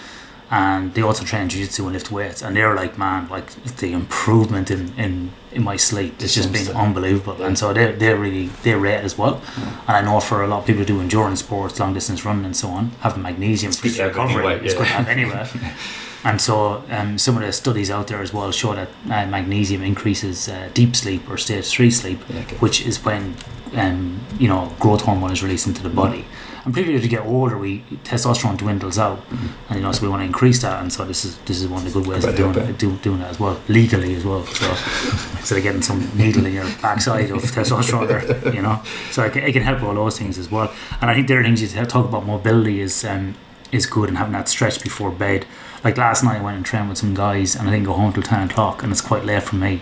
[0.52, 4.70] And they also train jiu-jitsu and lift weights, and they're like, man, like the improvement
[4.70, 7.42] in, in, in my sleep has just been unbelievable.
[7.42, 9.42] And so they're they're really they're rate as well.
[9.88, 12.46] And I know for a lot of people who do endurance sports, long distance running,
[12.46, 14.80] and so on, having magnesium for have recovery anyway, is yeah.
[14.80, 15.50] good to have anyway.
[16.26, 19.82] And so, um, some of the studies out there as well show that uh, magnesium
[19.82, 22.56] increases uh, deep sleep or stage three sleep, okay.
[22.58, 23.36] which is when
[23.76, 26.26] um, you know growth hormone is released into the body.
[26.66, 29.22] And particularly as we get older, we testosterone dwindles out,
[29.68, 30.82] and you know, so we want to increase that.
[30.82, 32.96] And so this is this is one of the good ways of doing it, do,
[32.98, 34.46] doing that as well, legally as well.
[34.46, 34.70] So
[35.40, 39.34] instead of getting some needle in your backside of testosterone, there, you know, so it
[39.34, 40.74] can, it can help all those things as well.
[41.02, 43.36] And I think the other things you talk about mobility is um,
[43.74, 45.46] is good and having that stretch before bed.
[45.84, 48.14] Like last night, I went and trained with some guys, and I didn't go home
[48.14, 49.82] till ten o'clock, and it's quite late for me.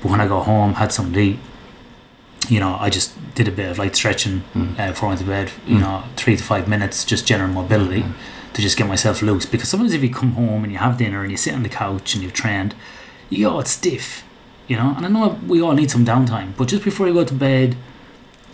[0.00, 1.36] But when I got home, had some to
[2.48, 4.76] you know, I just did a bit of light stretching Mm.
[4.78, 5.52] uh, before I went to bed.
[5.64, 5.80] You Mm.
[5.80, 8.12] know, three to five minutes, just general mobility Mm.
[8.54, 9.46] to just get myself loose.
[9.46, 11.68] Because sometimes if you come home and you have dinner and you sit on the
[11.68, 12.74] couch and you've trained,
[13.30, 14.24] you get all stiff,
[14.66, 14.92] you know.
[14.96, 17.76] And I know we all need some downtime, but just before you go to bed,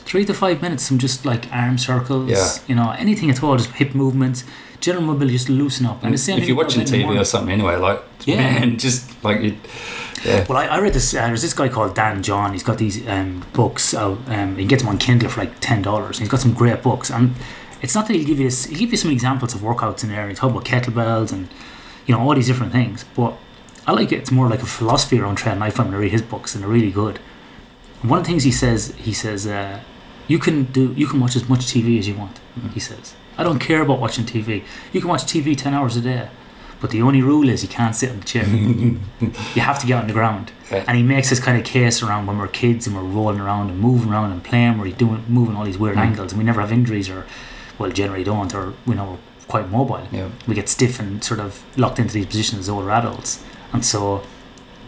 [0.04, 2.46] three to five minutes, some just like arm circles, Yeah.
[2.68, 4.44] you know, anything at all, just hip movements,
[4.80, 6.02] general mobility, just loosen up.
[6.04, 8.36] And the same if you're watching TV or something anyway, like Yeah.
[8.36, 9.54] man, just like it,
[10.24, 11.14] yeah, Well, I, I read this.
[11.14, 12.52] Uh, there's this guy called Dan John.
[12.52, 14.18] He's got these um, books out.
[14.28, 16.18] Um, you get them on Kindle for like ten dollars.
[16.18, 17.34] He's got some great books, and
[17.82, 18.64] it's not that he'll give you this.
[18.66, 20.28] He'll give you some examples of workouts in there.
[20.28, 21.48] He talk about kettlebells and
[22.06, 23.04] you know all these different things.
[23.16, 23.34] But
[23.86, 24.16] I like it.
[24.16, 25.62] It's more like a philosophy around training.
[25.62, 27.20] I find when I read his books, and they're really good.
[28.02, 29.80] And one of the things he says, he says, uh,
[30.26, 32.38] you can do, you can watch as much TV as you want.
[32.58, 32.72] Mm.
[32.72, 34.64] He says, I don't care about watching TV.
[34.92, 36.28] You can watch TV ten hours a day,
[36.80, 38.46] but the only rule is you can't sit in the chair.
[39.54, 40.52] you have to get on the ground.
[40.70, 43.70] And he makes this kind of case around when we're kids and we're rolling around
[43.70, 46.00] and moving around and playing, where he's doing moving all these weird Mm.
[46.08, 47.24] angles, and we never have injuries, or
[47.78, 50.02] well, generally don't, or we know we're quite mobile.
[50.12, 53.82] yeah, We get stiff and sort of locked into these positions as older adults, and
[53.84, 54.22] so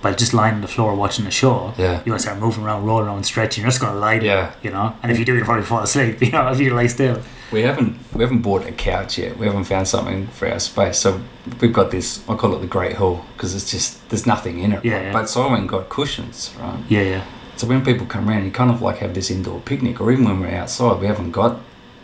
[0.02, 2.64] by just lying on the floor watching a show, yeah, you want to start moving
[2.64, 3.62] around, rolling around, stretching.
[3.62, 4.54] You're just to lie there, yeah.
[4.62, 4.96] you know.
[5.02, 6.20] And if you do, you'll probably fall asleep.
[6.30, 7.20] You know, if you lie still.
[7.52, 9.36] We haven't we haven't bought a couch yet.
[9.36, 10.98] We haven't found something for our space.
[10.98, 11.20] So
[11.60, 12.26] we've got this.
[12.28, 14.84] I call it the Great Hall because it's just there's nothing in it.
[14.84, 15.02] Yeah, right?
[15.06, 15.12] yeah.
[15.12, 16.78] But so I went and got cushions, right?
[16.88, 17.24] Yeah, yeah,
[17.56, 20.24] So when people come around, you kind of like have this indoor picnic, or even
[20.24, 21.58] when we're outside, we haven't got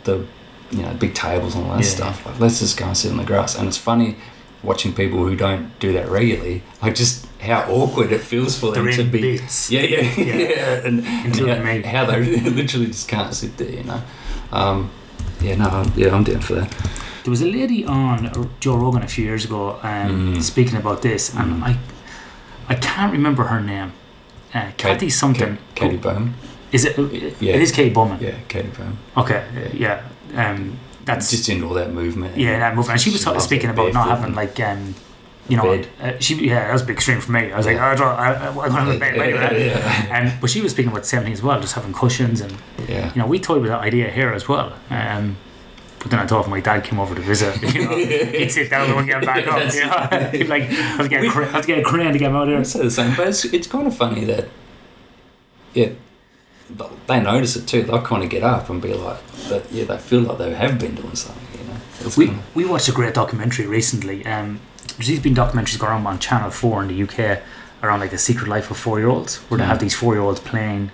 [0.05, 0.27] the
[0.73, 2.27] you know big tables and all that Yeah, stuff.
[2.27, 3.57] Like let's just go and sit in the grass.
[3.57, 4.17] And it's funny
[4.63, 8.91] watching people who don't do that regularly, like just how awkward it feels for them
[8.93, 9.21] to be.
[9.39, 9.71] bits.
[9.71, 10.35] Yeah, yeah, Yeah.
[10.49, 11.37] yeah, and, and
[11.85, 14.03] how, how they literally just can't sit there, you know.
[14.53, 14.91] Um,
[15.41, 16.71] yeah, no, I'm- yeah, I'm down for that.
[17.25, 20.43] There was a lady on Joe Rogan a few years ago um, Mm.
[20.43, 21.67] speaking about this, and Mm.
[21.69, 21.77] I
[22.69, 23.93] I can't remember her name.
[24.55, 25.57] Uh, Kathy something.
[25.57, 26.35] Ka- Katy Bowman.
[26.73, 26.97] Is it?
[27.41, 27.55] Yeah.
[27.55, 28.19] It is Katy Bowman.
[28.21, 28.97] Yeah, Katy Bowman.
[29.17, 29.37] Okay.
[29.57, 30.03] uh, Yeah.
[30.35, 32.37] Um, that's just in all that movement.
[32.37, 32.93] yeah that movement.
[32.95, 34.95] And she was She sort of speaking about not having like um,
[35.49, 37.53] you know, uh, she yeah that was a big extreme for me.
[37.53, 37.87] I was like, Yeah.
[37.87, 39.17] I don't, I, I, I don't have a bed.
[39.17, 39.67] Anyway.
[39.69, 40.07] yeah.
[40.17, 42.53] And but she was speaking about the same thing as well, just having cushions and
[42.89, 43.13] Yeah.
[43.15, 44.73] you know we toyed with that idea here as well.
[44.91, 45.37] Um,
[46.01, 48.71] but then I thought if my dad came over to visit, you know, he'd sit
[48.71, 49.73] down and get back up.
[49.75, 50.29] You know?
[50.39, 52.47] He'd like I was getting cra- I was getting a crane to get him out
[52.49, 52.63] here.
[52.65, 54.49] say the same, but it's, it's kind of funny that,
[55.75, 55.91] yeah,
[57.07, 57.83] they notice it too.
[57.83, 60.79] They'll kind of get up and be like, that, yeah, they feel like they have
[60.79, 61.77] been doing something, you know.
[62.01, 64.27] It's We, kinda- we watched a great documentary recently.
[64.27, 64.61] Um,
[64.97, 67.41] there's these been documentaries going on on Channel 4 in the UK
[67.83, 69.69] around like the secret life of four year olds, where they Mm.
[69.69, 70.91] have these four year olds playing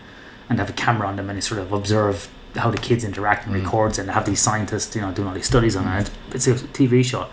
[0.51, 3.47] and have a camera on them and they sort of observe how the kids interact
[3.47, 3.65] and Mm.
[3.65, 6.11] records and have these scientists, you know, doing all these studies on it.
[6.33, 7.27] It's, it's a TV show.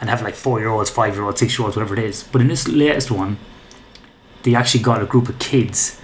[0.00, 2.24] And have like four year olds, five year olds, six year olds, whatever it is.
[2.32, 3.36] But in this latest one,
[4.42, 6.00] they actually got a group of kids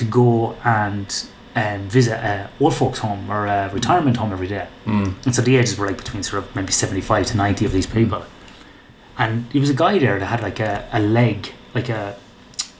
[0.00, 4.66] to go and um, visit a old folks home or a retirement home every day.
[4.86, 5.14] Mm.
[5.26, 7.86] And so the ages were like between sort of maybe 75 to 90 of these
[7.86, 8.24] people.
[9.18, 12.16] And there was a guy there that had like a, a leg, like a,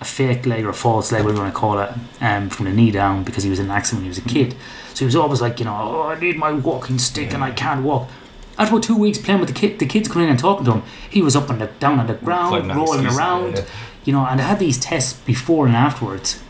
[0.01, 1.93] a fake leg or a false leg, whatever you want to call it,
[2.23, 4.29] um, from the knee down because he was in an accident when he was a
[4.29, 4.57] kid.
[4.95, 7.51] So he was always like, you know, oh, I need my walking stick and I
[7.51, 8.09] can't walk.
[8.57, 10.73] After about two weeks playing with the kid, the kids coming in and talking to
[10.73, 13.64] him, he was up on the down on the ground, rolling around, yeah.
[14.05, 14.27] you know.
[14.27, 16.43] And they had these tests before and afterwards,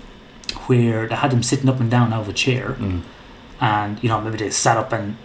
[0.70, 3.00] where they had him sitting up and down out of a chair, Mm.
[3.72, 5.16] and you know maybe they sat up and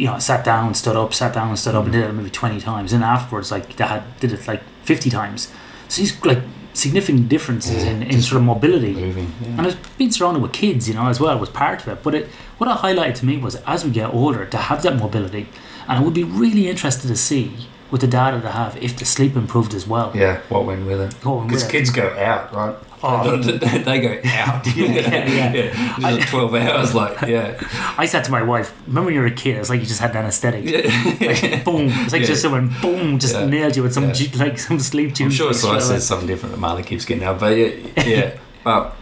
[0.00, 2.60] you know sat down stood up sat down stood up and did it maybe 20
[2.60, 5.40] times and afterwards like they had did it like 50 times
[5.88, 6.42] so these like
[6.74, 9.30] significant differences Yeah, in, in sort of mobility Moving.
[9.42, 9.48] Yeah.
[9.56, 12.12] and it's being surrounded with kids you know as well was part of it but
[12.18, 12.24] it
[12.58, 15.44] what it highlighted to me was as we get older to have that mobility
[15.88, 17.46] and I would be really interested to see
[17.90, 21.00] with the data they have if the sleep improved as well yeah, what went with
[21.06, 21.12] it?
[21.46, 22.76] Because kids go out, right?
[23.02, 23.36] Oh.
[23.36, 24.66] they go out.
[24.76, 25.52] Yeah, yeah.
[25.52, 26.16] yeah.
[26.16, 27.60] Just 12 hours, like, yeah.
[27.96, 30.00] I said to my wife remember when you were a kid it's like you just
[30.00, 31.62] had an anesthetic yeah.
[31.64, 31.88] boom.
[31.90, 32.26] It's like Yeah.
[32.28, 35.80] just someone boom just nailed you with some like some sleep tube." I'm sure away.
[35.80, 37.70] says something different that Marley keeps getting out, but yeah,
[38.04, 38.96] yeah, but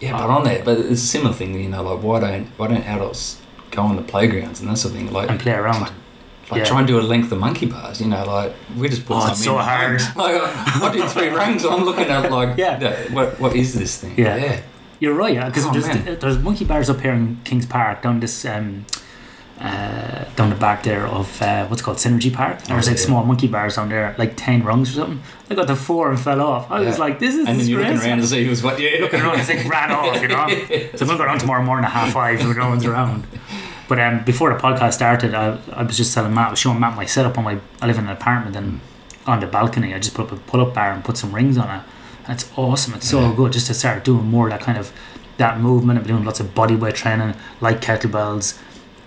[0.00, 2.46] yeah, but uh, on that, but it's a similar thing, you know, like why don't
[2.56, 3.40] why don't adults
[3.70, 5.80] go on the playgrounds and that sort of thing, like and play around.
[5.82, 5.92] like,
[6.50, 6.64] like Yeah.
[6.64, 9.20] try and do a length of monkey bars, you know, like we just put Oh,
[9.20, 10.00] something it's so in hard.
[10.16, 10.42] Like,
[10.82, 11.64] I did three rungs.
[11.64, 12.78] I'm looking at like, Yeah.
[12.80, 14.14] yeah, what what is this thing?
[14.16, 14.36] Yeah.
[14.36, 14.60] yeah,
[15.00, 18.20] You're right, yeah, because Oh, there's, there's monkey bars up here in Kings Park down
[18.20, 18.84] this um,
[19.60, 22.58] uh, down the back there of uh, what's called Synergy Park.
[22.60, 23.06] And there's Oh, like yeah.
[23.06, 25.20] small monkey bars down there, like ten rungs or something.
[25.50, 26.70] I got to four and fell off.
[26.70, 28.80] I was like, this is And then you're looking around to see who's what.
[28.80, 30.46] Yeah, looking around, it's like ran off, you know.
[30.96, 33.24] So I'm gonna go down tomorrow morning at half five when no one's around.
[33.92, 36.80] But um, before the podcast started, I, I was just telling Matt, I was showing
[36.80, 37.58] Matt my setup on my.
[37.82, 38.80] I live in an apartment and
[39.26, 41.68] on the balcony, I just put up a pull-up bar and put some rings on
[41.68, 41.82] it,
[42.24, 42.94] and it's awesome.
[42.94, 43.34] It's so Yeah.
[43.36, 44.92] good just to start doing more of that kind of
[45.36, 45.98] that movement.
[45.98, 48.58] I've been doing lots of body weight training, like kettlebells,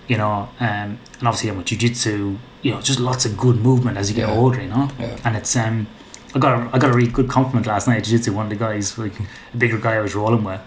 [0.07, 2.37] you know, um, and obviously I'm with jujitsu.
[2.61, 4.35] You know, just lots of good movement as you get Yeah.
[4.35, 4.89] older, you know.
[4.99, 5.17] Yeah.
[5.25, 5.87] And it's um,
[6.35, 8.03] I got a, I got a really good compliment last night.
[8.03, 9.13] Jiu-jitsu, one of the guys, like
[9.51, 10.61] a bigger guy I was rolling with,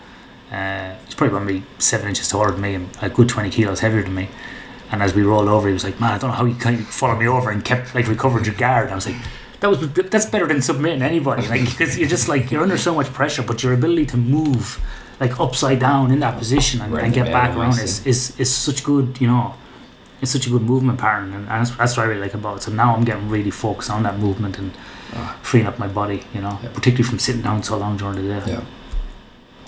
[0.52, 3.80] uh, he's probably about maybe seven inches taller than me and a good twenty kilos
[3.80, 4.28] heavier than me.
[4.90, 6.80] And as we rolled over, he was like, "Man, I don't know how you kind
[6.80, 9.16] of followed me over and kept like recovered your guard." And I was like,
[9.60, 12.94] "That was that's better than submitting anybody, like because you're just like you're under so
[12.94, 14.80] much pressure, but your ability to move
[15.20, 18.54] like upside down in that position and, Right, and get back around is, is is
[18.54, 19.54] such good, you know."
[20.20, 22.62] It's such a good movement pattern, and that's, that's what I really like about it.
[22.64, 24.72] So now I'm getting really focused on that movement and
[25.14, 25.36] Ah.
[25.42, 26.70] freeing up my body, you know, Yeah.
[26.74, 28.42] particularly from sitting down so long during the day.
[28.54, 28.60] Yeah.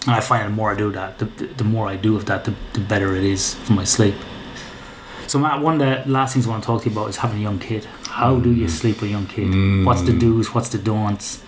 [0.07, 2.45] And I find the more I do that, the, the more I do of that,
[2.45, 4.15] the, the better it is for my sleep.
[5.27, 7.19] So, Matt, one of the last things I want to talk to you about is
[7.19, 7.85] having a young kid.
[8.09, 9.49] How do you sleep with a young kid?
[9.49, 9.85] Mm.
[9.85, 10.55] What's the do's?
[10.55, 11.43] What's the don'ts?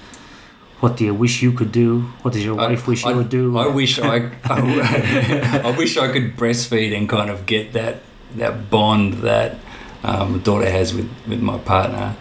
[0.80, 2.02] What do you wish you could do?
[2.22, 3.56] What does your wife wish I, you would do?
[3.56, 8.02] I wish I, I, I wish I could breastfeed and kind of get that
[8.36, 9.58] that bond that
[10.02, 12.16] um, my daughter has with, with my partner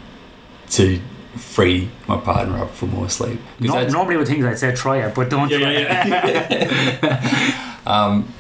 [0.72, 1.00] to
[1.38, 3.40] free my partner up for more sleep.
[3.60, 7.72] 'Cause No, that's- normally with things I'd say try it, but don't Yeah, try yeah,
[7.88, 8.34] um,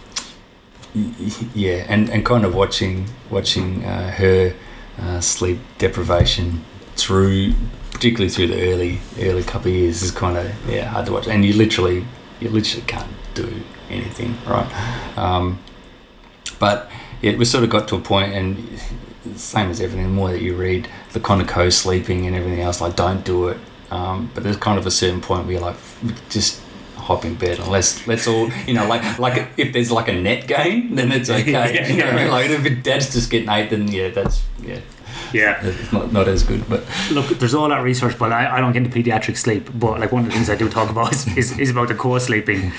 [0.93, 4.53] y- y- yeah, and, and kind of watching watching uh, her
[5.01, 6.63] uh, sleep deprivation
[6.95, 7.53] through,
[7.91, 11.27] particularly through the early early couple of years, is kind of yeah hard to watch.
[11.27, 12.05] And you literally
[12.39, 14.67] you literally can't do anything, right?
[15.17, 15.59] Um,
[16.59, 16.89] but
[17.21, 18.67] it we sort of got to a point, and
[19.35, 22.81] same as everything, the more that you read, the kind of co-sleeping and everything else,
[22.81, 23.57] like don't do it.
[23.91, 25.75] Um, but there's kind of a certain point where you're like,
[26.29, 26.61] just
[26.95, 30.45] hop in bed unless let's all you know like like if there's like a net
[30.47, 32.31] game then it's okay Yeah, you know what I mean?
[32.31, 34.79] like if dad's just getting eight then yeah that's yeah
[35.33, 35.59] Yeah.
[35.65, 38.71] it's not, not as good but Look, there's all that research, but I, I don't
[38.71, 39.67] get into pediatric sleep.
[39.73, 41.95] But like one of the things I do talk about is, is, is about the
[41.95, 42.71] co-sleeping,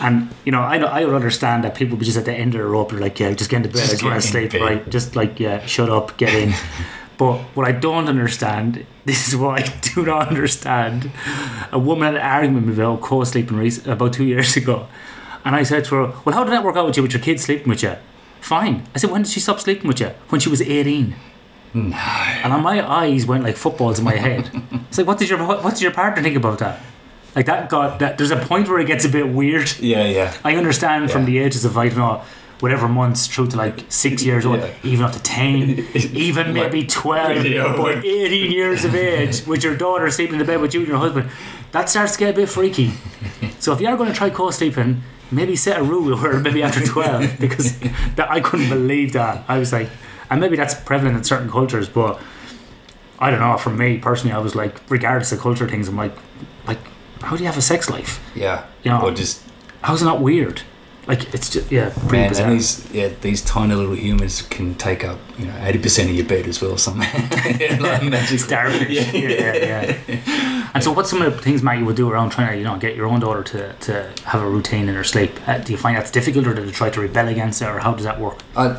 [0.00, 2.92] and you know I I understand that people just at the end of the rope
[2.94, 4.88] are like, yeah, just get into bed, I Just just want to sleep, right?
[4.88, 6.54] Just like yeah, shut up, get in.
[7.18, 11.10] but what I don't understand, this is what I do not understand.
[11.72, 14.86] A woman had an argument with me about co-sleeping rec- about two years ago,
[15.44, 17.22] and I said to her, well, how did that work out with you with your
[17.22, 17.96] kids sleeping with you?
[18.40, 18.84] Fine.
[18.94, 20.08] I said, when did she stop sleeping with you?
[20.28, 21.14] When she was 18.
[21.72, 21.92] Hmm.
[21.92, 24.50] And on my eyes went like footballs in my head.
[24.88, 26.80] It's like, what did your what, what did your partner think about that?
[27.34, 28.16] Like that got that.
[28.16, 29.78] There's a point where it gets a bit weird.
[29.78, 32.22] yeah yeah I understand from the ages of I don't know
[32.60, 34.70] whatever months through to like six years old, Yeah.
[34.82, 39.62] even up to ten, even Like- maybe twelve, Yeah, but eighteen years of age with
[39.64, 41.28] your daughter sleeping in the bed with you and your husband,
[41.72, 42.92] that starts to get a bit freaky.
[43.58, 45.02] So if you are going to try co-sleeping,
[45.32, 47.78] maybe set a rule where maybe after twelve, because
[48.16, 49.44] that I couldn't believe that.
[49.48, 49.88] I was like,
[50.30, 52.20] and maybe that's prevalent in certain cultures, but
[53.18, 53.56] I don't know.
[53.56, 56.14] For me personally, I was like, regardless of culture things, I'm like,
[56.66, 56.78] like,
[57.22, 58.20] how do you have a sex life?
[58.36, 59.42] yeah You know, or just
[59.82, 60.62] How's it not weird?
[61.06, 62.46] Like it's just yeah, pretty man bizarre.
[62.48, 66.26] and these yeah these tiny little humans can take up you know 80% of your
[66.26, 67.08] bed as well something
[67.80, 68.88] like magic Starfish.
[68.90, 70.70] yeah Yeah, yeah, yeah.
[70.74, 72.64] And so, what's some of the things, Matt, you would do around trying to, you
[72.64, 75.30] know, get your own daughter to, to have a routine in her sleep?
[75.48, 77.78] Uh, do you find that's difficult, or do you try to rebel against it, or
[77.78, 78.40] how does that work?
[78.56, 78.76] I,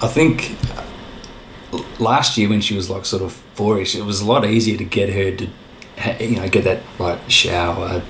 [0.00, 0.54] I think
[1.98, 4.84] last year when she was like sort of four-ish, it was a lot easier to
[4.84, 8.02] get her to, you know, get that like shower,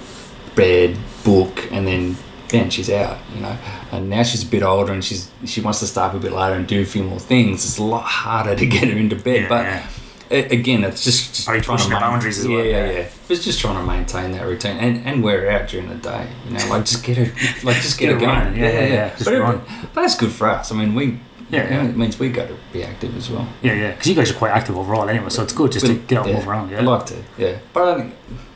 [0.54, 2.16] bed, book, and then
[2.53, 3.57] then she's out, you know.
[3.90, 6.32] And now she's a bit older and she's she wants to start up a bit
[6.32, 7.64] later and do a few more things.
[7.64, 9.64] It's a lot harder to get her into bed, Yeah, but.
[9.64, 9.86] yeah.
[10.32, 12.64] Again, it's just, just Are trying to the boundaries as yeah, well?
[12.64, 12.92] Yeah, Yeah.
[13.00, 15.96] yeah, It's just trying to maintain that routine and, and wear her out during the
[15.96, 16.26] day.
[16.46, 17.24] You know, like just get her,
[17.66, 18.57] like just get, Get her going.
[18.57, 19.61] yeah, yeah, yeah, But, it-
[19.92, 20.72] but that's good for us.
[20.72, 21.20] I mean, we
[21.53, 21.84] Yeah, yeah.
[21.88, 23.46] it means we got to be active as well.
[23.62, 23.90] Yeah, yeah.
[23.92, 26.24] Because you guys are quite active overall, anyway, so it's good just to get out
[26.26, 26.70] and yeah, move around.
[26.70, 26.78] Yeah.
[26.78, 27.59] I like to, yeah.
[27.74, 28.14] But I think,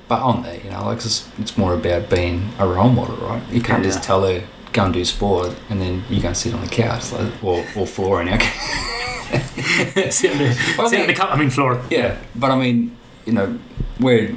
[0.08, 3.42] but on that, you know, like it's, it's more about being a role model, right?
[3.50, 4.42] You can't Yeah, just tell her
[4.72, 7.64] go and do sport and then you go and sit on the couch like, or
[7.76, 10.14] or floor in our case.
[10.16, 11.82] sit on the, Well, sit on the couch, I mean, floor.
[11.90, 13.58] Yeah, but I mean, you know,
[14.00, 14.34] we're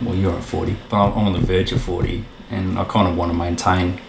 [0.00, 3.08] well, you're at forty, but I'm I'm on the verge of forty, and I kind
[3.08, 4.00] of want to maintain,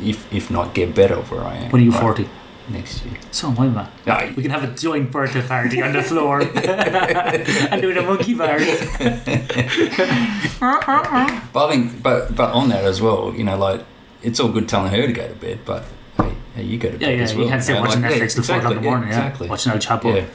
[0.00, 1.70] if if not get better where I am.
[1.70, 2.28] When are you 40?
[2.70, 3.14] Next year.
[3.30, 3.88] So am I, man.
[4.06, 6.40] Yeah, We can have a joint birthday party on the floor
[7.72, 8.62] and do the monkey bars.
[10.60, 13.80] But I think, but but on that as well, you know, like
[14.22, 15.84] it's all good telling her to go to bed, but
[16.16, 17.44] hey, hey you go to bed yeah, as well.
[17.44, 19.08] you can't sit know, watching like, yeah, Netflix four o'clock in the morning.
[19.10, 20.14] yeah, Yeah, watching El Chapo.
[20.16, 20.26] Yeah.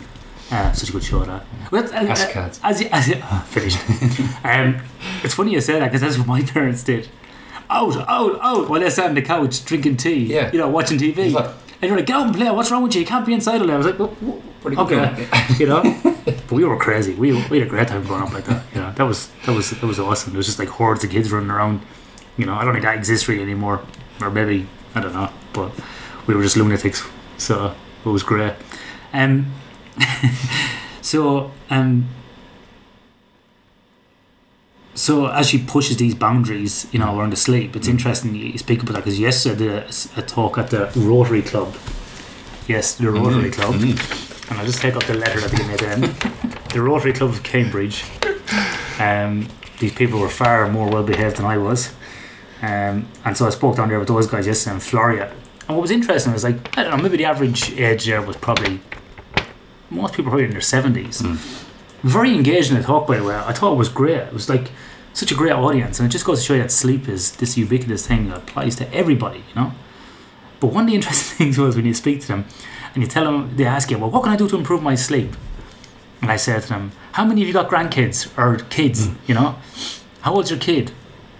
[0.51, 1.45] Ah, such a good show that.
[1.71, 2.59] Well, uh, uh, Cards.
[2.63, 3.79] As you, as you, ah, finished.
[4.45, 4.81] um,
[5.23, 7.07] it's funny you say that because that's what my parents did.
[7.69, 8.69] Out, out, out.
[8.69, 10.25] While they're sat on the couch drinking tea.
[10.25, 10.51] Yeah.
[10.51, 11.31] You know, watching TV.
[11.33, 11.51] Like-
[11.83, 12.49] and you're like, get out and play.
[12.49, 13.01] What's wrong with you?
[13.01, 13.73] You can't be inside all day.
[13.73, 15.27] I was like, well, What are you okay.
[15.59, 15.83] you know.
[16.25, 17.13] But we were crazy.
[17.13, 18.63] We, we had a great time growing up like that.
[18.73, 20.31] You know, that was that was that was awesome.
[20.31, 21.81] There was just like hordes of kids running around.
[22.37, 23.81] You know, I don't think that exists really anymore,
[24.21, 25.29] or maybe I don't know.
[25.51, 25.73] But
[26.25, 27.05] we were just lunatics,
[27.37, 27.75] so
[28.05, 28.53] it was great.
[29.11, 29.53] Um,
[31.01, 32.07] so um,
[34.95, 38.83] so as she pushes these boundaries, you know, around the sleep, it's interesting you speak
[38.83, 41.75] about that because yesterday I did a, a talk at the Rotary Club.
[42.67, 43.75] Yes, the Rotary Club.
[43.75, 47.43] And I'll just take up the letter at the beginning at the Rotary Club of
[47.43, 48.05] Cambridge.
[48.99, 49.47] Um,
[49.79, 51.93] these people were far more well behaved than I was.
[52.61, 55.31] Um, and so I spoke down there with those guys yesterday in Floreat.
[55.67, 58.37] And what was interesting was like, I don't know, maybe the average age there was
[58.37, 58.79] probably,
[59.89, 61.62] most people probably in their 70s.
[62.03, 63.35] Very engaged in the talk, by the way.
[63.35, 64.17] I thought it was great.
[64.17, 64.71] It was like
[65.13, 65.99] such a great audience.
[65.99, 68.75] And it just goes to show you that sleep is this ubiquitous thing that applies
[68.77, 69.71] to everybody, you know?
[70.59, 72.45] But one of the interesting things was when you speak to them
[72.93, 74.95] and you tell them, they ask you, well, what can I do to improve my
[74.95, 75.35] sleep?
[76.21, 79.15] And I said to them, how many of you got grandkids or kids, hmm.
[79.27, 79.57] you know?
[80.21, 80.91] How old's your kid?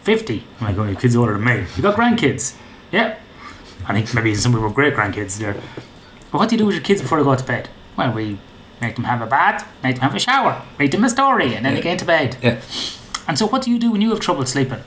[0.03, 0.43] 50.
[0.59, 1.65] I'm like, oh, your kid's older than me.
[1.75, 2.55] You got grandkids?
[2.91, 3.17] Yeah.
[3.87, 5.53] I think maybe some people were great grandkids there.
[5.53, 7.69] Well, what do you do with your kids before they go to bed?
[7.97, 8.39] Well, we
[8.83, 11.65] make them have a bath, make them have a shower, read them a story, and
[11.65, 12.37] then they get into bed.
[12.41, 12.61] Yeah.
[13.27, 14.81] And so, what do you do when you have trouble sleeping?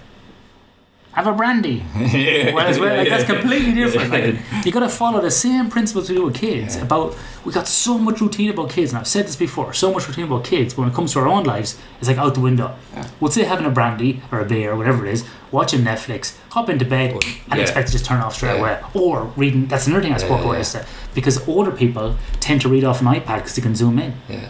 [1.16, 1.82] Have a brandy.
[1.96, 2.52] yeah.
[2.54, 4.12] Whereas, well, like, that's completely different.
[4.12, 4.18] Yeah.
[4.32, 6.76] Like, you got to follow the same principles we do with kids.
[6.76, 9.72] About we got so much routine about kids, and I've said this before.
[9.72, 12.18] So much routine about kids, but when it comes to our own lives, it's like
[12.18, 12.76] out the window.
[12.94, 13.08] Yeah.
[13.20, 16.68] would say having a brandy or a beer or whatever it is, watching Netflix, hop
[16.68, 17.62] into bed, Well, and yeah.
[17.62, 18.60] expect to just turn off straight Yeah.
[18.60, 18.80] away.
[18.92, 19.68] Or reading.
[19.68, 20.58] That's another thing I spoke Yeah, about yeah.
[20.58, 20.86] yesterday.
[21.14, 24.48] Because older people tend to read off an iPad because they can zoom in, Yeah,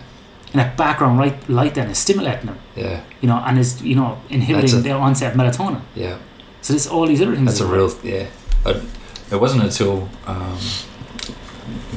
[0.52, 2.58] and that background light, light then is stimulating them.
[2.74, 5.82] yeah, You know, and is you know inhibiting That's a- the onset of melatonin.
[5.94, 6.16] yeah.
[6.66, 7.46] So there's all these other things.
[7.46, 8.26] That's a real yeah.
[8.64, 8.82] I,
[9.30, 10.58] it wasn't until um,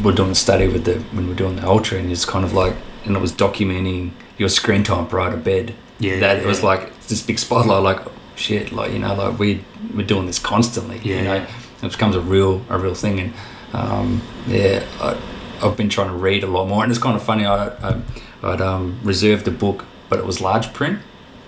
[0.03, 2.53] we're doing a study with the when we're doing the ultra, and it's kind of
[2.53, 5.73] like, and it was documenting your screen time prior to bed.
[5.97, 9.39] Yeah, that it was like this big spotlight, like oh, shit, like you know, like
[9.39, 9.65] we
[9.95, 10.99] we're doing this constantly.
[10.99, 11.17] Yeah.
[11.17, 11.47] You know,
[11.81, 13.33] it becomes a real a real thing, and
[13.73, 15.19] um, yeah, I,
[15.63, 17.43] I've been trying to read a lot more, and it's kind of funny.
[17.43, 18.01] I, I
[18.43, 20.99] I'd um, reserved a book, but it was large print.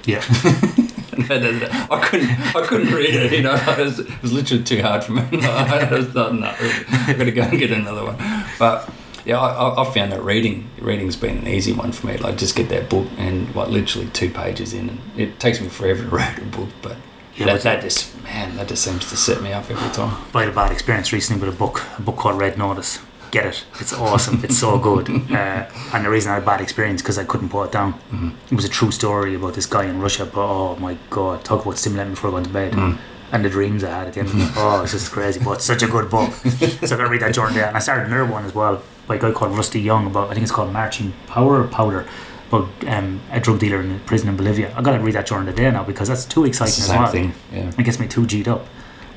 [0.07, 0.23] Yeah.
[1.29, 3.31] I couldn't, I couldn't read it.
[3.33, 5.21] You know, it was, it was literally too hard for me.
[5.43, 8.17] I was like, no, I've got to go and get another one.
[8.59, 8.89] But
[9.25, 12.17] yeah, I, I- found that reading, reading's been an easy one for me.
[12.17, 15.67] Like, just get that book and like literally two pages in, and it takes me
[15.67, 16.69] forever to read a book.
[16.81, 16.97] But
[17.35, 20.17] Yeah, that, that just, man, that just seems to set me up every time.
[20.33, 22.99] I had a bad experience recently with a book, a book called Red Notice.
[23.31, 23.63] Get it?
[23.79, 24.43] It's awesome.
[24.43, 25.09] it's so good.
[25.31, 27.93] Uh, and the reason I had a bad experience because I couldn't put it down.
[28.11, 28.33] Mhm.
[28.51, 30.25] It was a true story about this guy in Russia.
[30.25, 32.73] But oh my god, talk about stimulating before going to bed.
[32.73, 32.97] Mm.
[33.31, 34.51] And the dreams I had at the end of it.
[34.57, 35.39] Oh, it's just crazy.
[35.43, 36.31] But it's such a good book.
[36.33, 37.67] so I got to read that during the day.
[37.67, 40.33] And I started another one as well by a guy called Rusty Young about I
[40.33, 42.05] think it's called Marching Power Powder.
[42.51, 44.73] About um, a drug dealer in a prison in Bolivia.
[44.75, 47.07] I got to read that during the day now because that's too exciting as well
[47.07, 47.33] thing.
[47.53, 47.71] Yeah.
[47.79, 48.67] it gets me too G'd up,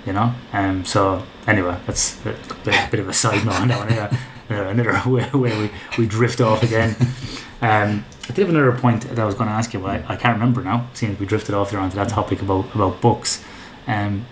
[0.07, 0.35] you know.
[0.53, 2.35] Um, so anyway, that's a
[2.65, 3.89] bit, bit of a side note on that one.
[3.95, 4.17] Yeah.
[4.51, 6.95] Uh, another way, way we, we drift off again.
[7.63, 10.15] Um, I did have another point that I was going to ask you, but I,
[10.15, 10.87] I can't remember now.
[10.95, 13.43] Seeing as we drifted off there onto that topic about about books.
[13.87, 14.27] Um,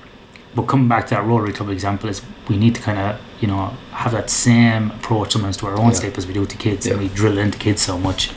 [0.55, 3.49] but coming back to that Rotary Club example, is we need to kind of you
[3.49, 5.93] know have that same approach sometimes to our own Yeah.
[5.95, 8.31] sleep as we do to kids, and we drill into kids so much.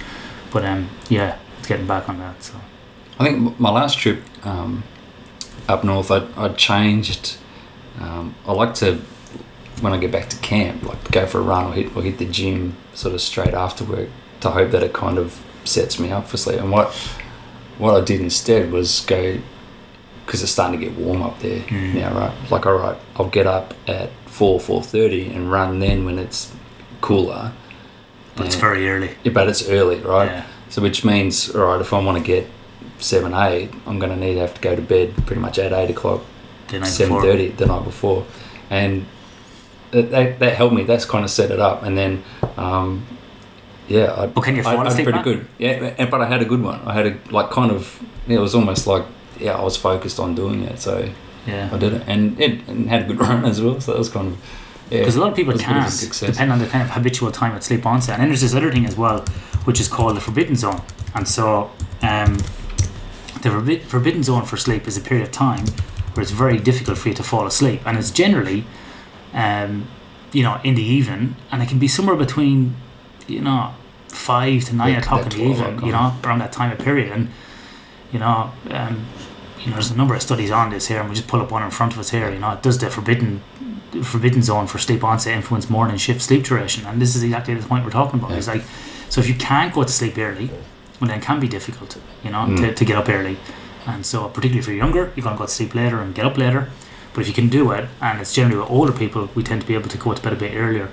[0.52, 2.42] But um, yeah, it's getting back on that.
[2.42, 2.54] So
[3.20, 4.84] I think my last trip um,
[5.68, 7.38] up north, I'd, I'd changed.
[8.00, 9.00] Um, I like to
[9.82, 12.18] when I get back to camp, like go for a run or hit or hit
[12.18, 14.10] the gym sort of straight after work
[14.42, 16.60] to hope that it kind of sets me up for sleep.
[16.60, 16.94] And what
[17.78, 19.38] what I did instead was go
[20.26, 21.94] because it's starting to get warm up there Mm.
[21.96, 22.52] now, right?
[22.52, 26.54] Like, all right, I'll get up at four four thirty and run then when it's
[27.02, 27.52] cooler.
[28.36, 29.12] but it's very early.
[29.24, 30.26] Yeah, but it's early, right?
[30.32, 30.46] Yeah.
[30.70, 32.48] So which means, all right, if I want to get
[33.00, 35.74] seven, eight, I'm going to need to have to go to bed pretty much at
[35.74, 36.22] eight o'clock,
[36.84, 38.26] seven thirty the night before,
[38.70, 39.06] and
[39.92, 40.84] that, that, that helped me.
[40.84, 42.24] That's kind of set it up, and then,
[42.58, 43.06] um,
[43.88, 45.48] yeah, I, But can you I, fall I'm asleep, pretty good.
[45.58, 46.82] Yeah, and- but I had a good one.
[46.86, 49.06] I had a like kind of, yeah, it was almost like,
[49.40, 51.08] yeah, I was focused on doing it, so
[51.46, 51.70] Yeah.
[51.72, 53.80] I did it, and it and had a good run as well.
[53.80, 54.38] So that was kind of,
[54.90, 56.60] yeah, Because a lot of people it was a bit of a can't, depending on
[56.60, 58.14] the kind of habitual time at sleep onset.
[58.16, 59.22] And then there's this other thing as well,
[59.66, 60.82] which is called the forbidden zone.
[61.14, 61.70] And so,
[62.02, 62.38] um,
[63.46, 65.66] the forbi- forbidden zone for sleep is a period of time
[66.14, 68.66] where it's very difficult for you to fall asleep, and it's generally,
[69.34, 69.88] um,
[70.32, 72.76] you know, in the evening, and it can be somewhere between,
[73.28, 73.74] you know,
[74.08, 75.86] five to nine Yeah, o'clock in the evening.
[75.86, 77.30] You know, around that time of period, and
[78.12, 79.06] you know, um,
[79.60, 81.52] you know, there's a number of studies on this here, and we just pull up
[81.52, 82.32] one in front of us here.
[82.32, 83.42] You know, it does the forbidden
[84.04, 87.68] forbidden zone for sleep onset influence morning shift sleep duration, and this is exactly the
[87.68, 88.32] point we're talking about.
[88.32, 88.38] Yeah.
[88.38, 88.64] It's like,
[89.10, 90.50] so if you can't go to sleep early,
[91.00, 92.58] well, then it can be difficult, you know, Mm.
[92.58, 93.38] to, to get up early.
[93.88, 96.26] And so, particularly if you're younger, you're going to go to sleep later and get
[96.26, 96.70] up later.
[97.14, 99.68] But if you can do it, and it's generally with older people, we tend to
[99.68, 100.90] be able to go to bed a bit earlier.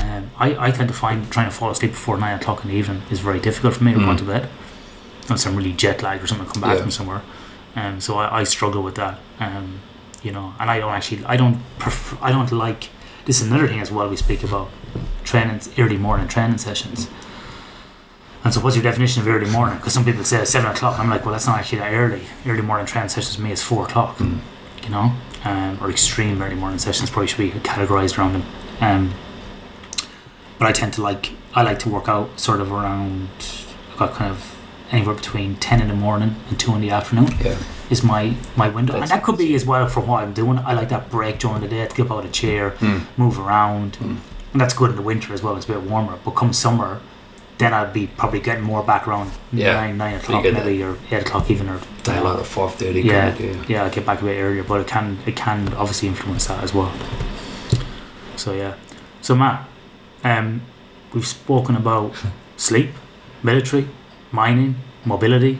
[0.00, 2.76] Um, I, I tend to find trying to fall asleep before nine o'clock in the
[2.76, 4.18] evening is very difficult for me to go Mm.
[4.18, 4.48] to bed.
[5.24, 6.82] Unless I'm really jet lagged or something, come back Yeah.
[6.82, 7.22] from somewhere.
[7.76, 9.18] Um, so I, I struggle with that.
[9.38, 9.80] Um,
[10.22, 12.88] you know, and I don't actually, I don't prefer, I don't like.
[13.26, 14.08] This is another thing as well.
[14.08, 14.70] We speak about
[15.24, 17.08] training, early morning training sessions.
[18.42, 19.76] And so, what's your definition of early morning?
[19.76, 20.98] Because some people say seven o'clock.
[20.98, 22.22] I'm like, well, that's not actually that early.
[22.46, 24.16] Early morning training sessions to me is four o'clock.
[24.18, 24.40] Mm.
[24.84, 25.12] You know,
[25.44, 28.44] um, or extreme early morning sessions probably should be categorized around them.
[28.80, 29.14] Um,
[30.58, 33.28] but I tend to like, I like to work out sort of around.
[33.92, 34.56] I've got kind of
[34.90, 37.56] anywhere between ten in the morning and two in the afternoon yeah,
[37.90, 40.58] is my my window, and that could be as well for what I'm doing.
[40.58, 43.06] I like that break during the day to get out of a chair, Mm.
[43.18, 44.16] move around, Mm.
[44.52, 45.56] and that's good in the winter as well.
[45.56, 46.18] It's a bit warmer.
[46.24, 47.00] But come summer,
[47.60, 49.74] then I'd be probably getting more back around Yeah.
[49.74, 53.02] nine nine o'clock maybe or eight o'clock even or daylight at five thirty.
[53.02, 53.30] Yeah.
[53.32, 53.76] kind of, yeah.
[53.76, 56.64] yeah, I get back a bit earlier, but it can it can obviously influence that
[56.64, 56.92] as well.
[58.36, 58.74] So yeah,
[59.20, 59.68] so Matt,
[60.24, 60.62] um,
[61.12, 62.14] we've spoken about
[62.56, 62.90] sleep,
[63.42, 63.86] military,
[64.32, 65.58] mining, mobility,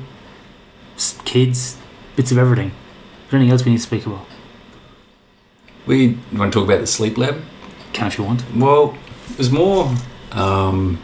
[1.24, 1.76] kids,
[2.16, 2.68] bits of everything.
[2.68, 4.26] Is there anything else we need to speak about?
[5.86, 7.42] We want to talk about the sleep lab.
[7.92, 8.44] Can if you want.
[8.56, 8.96] Well,
[9.30, 9.92] it was more.
[10.32, 10.98] Um,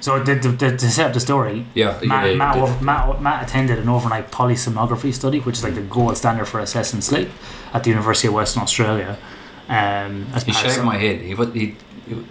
[0.00, 2.80] So to, to, to set up the story, Yeah, Matt, yeah, Matt, yeah.
[2.80, 7.00] Matt, Matt attended an overnight polysomnography study, which is like the gold standard for assessing
[7.00, 7.28] sleep
[7.72, 9.16] at the University of Western Australia.
[9.68, 11.20] Um, as He shaved some- my head.
[11.20, 11.76] He, he,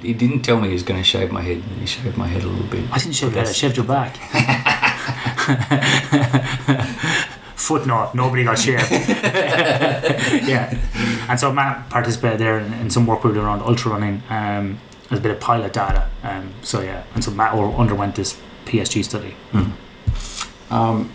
[0.01, 1.61] he didn't tell me he was going to shave my head.
[1.79, 2.83] He shaved my head a little bit.
[2.91, 4.17] I didn't shave your head, I shaved your back.
[7.55, 8.91] Footnote, nobody got shaved.
[10.49, 10.77] yeah.
[11.29, 14.21] And so Matt participated there in, in some work we were doing around ultra running.
[14.29, 14.79] Um,
[15.11, 16.09] there's a bit of pilot data.
[16.23, 19.35] Um, so yeah, and so Matt o- underwent this PSG study.
[20.69, 21.11] Um,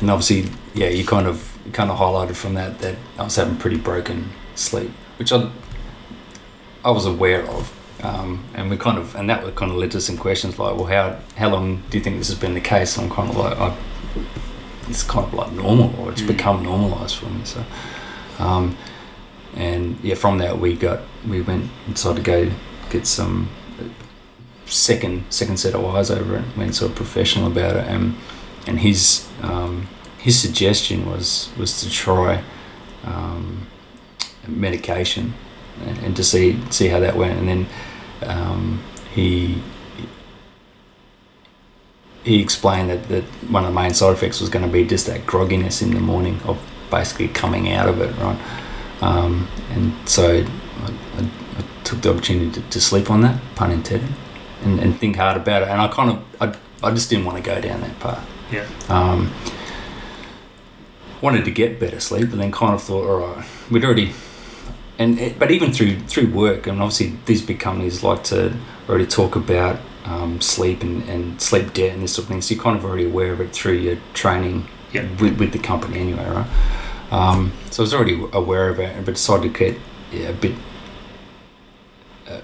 [0.00, 3.36] and obviously, yeah, you kind of you kind of highlighted from that that I was
[3.36, 5.50] having pretty broken sleep, which I
[6.84, 7.72] I was aware of,
[8.04, 10.76] um, and we kind of and that would kind of led to some questions like,
[10.76, 12.96] well, how how long do you think this has been the case?
[12.98, 13.74] And I'm kind of like, I,
[14.88, 16.26] it's kind of like normal, or it's Mm.
[16.28, 17.40] become normalised for me.
[17.44, 17.64] So,
[18.38, 18.76] um,
[19.56, 22.50] and yeah, from that we got we went and decided to go
[22.90, 23.84] get some uh,
[24.66, 26.44] second second set of eyes over it.
[26.56, 28.14] Went sort of professional about it, and
[28.66, 32.42] and his um, his suggestion was was to try
[33.04, 33.66] um,
[34.46, 35.34] medication
[35.86, 37.66] and, and to see see how that went, and then
[38.22, 38.82] um,
[39.14, 39.62] he
[42.24, 45.06] he explained that, that one of the main side effects was going to be just
[45.06, 46.60] that grogginess in the morning of
[46.90, 48.38] basically coming out of it, right?
[49.00, 51.47] Um, and so I, I, I
[51.88, 54.10] took the opportunity to, to sleep on that, pun intended,
[54.62, 55.68] and, and think hard about it.
[55.68, 58.28] And I kind of, I, I just didn't want to go down that path.
[58.52, 58.66] Yeah.
[58.88, 59.32] Um,
[61.20, 64.12] wanted to get better sleep, but then kind of thought, all right, we'd already,
[64.98, 68.54] and it, but even through through work, and obviously these big companies like to
[68.88, 72.42] already talk about um, sleep and, and sleep debt and this sort of thing.
[72.42, 75.06] So you're kind of already aware of it through your training Yeah.
[75.20, 76.46] with, with the company anyway, right?
[77.10, 79.78] Um, so I was already aware of it, but decided to get
[80.12, 80.54] yeah, a bit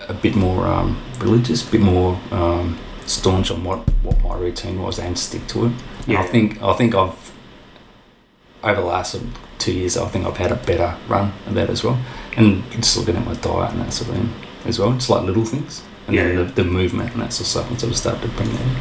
[0.09, 4.82] a, bit more um, religious, a bit more um, staunch on what, what my routine
[4.82, 5.72] was and stick to it.
[6.07, 7.32] And I think I think I've
[8.62, 9.20] over the last
[9.59, 11.99] two years, I think I've had a better run of that as well.
[12.37, 14.32] And just looking at my diet and that sort of thing
[14.64, 15.82] as well, just like little things.
[16.07, 16.43] And then Yeah.
[16.45, 18.61] the, the movement and that sort of stuff, and sort of started to bring that
[18.61, 18.76] in.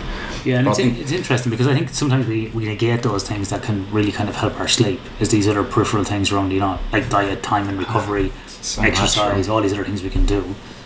[0.46, 3.50] Yeah, and it's, think- it's interesting because I think sometimes we, we negate those things
[3.50, 5.00] that can really kind of help our sleep.
[5.20, 8.92] Is these other peripheral things around, you know, like diet, time and recovery, So much,
[8.92, 10.44] exercise, all these other things we can do.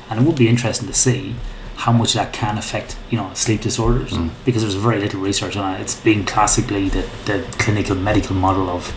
[0.10, 1.36] And it would be interesting to see
[1.76, 4.30] how much that can affect, you know, sleep disorders Mm.
[4.45, 5.82] because there's very little research on it.
[5.82, 8.93] It's been classically the, the clinical medical model of,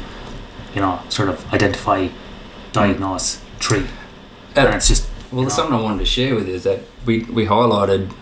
[0.75, 2.09] you know, sort of identify,
[2.73, 3.87] diagnose, treat.
[4.57, 6.81] Uh, and it's just, Well, know, something I wanted to share with you is that
[7.05, 8.13] we, we highlighted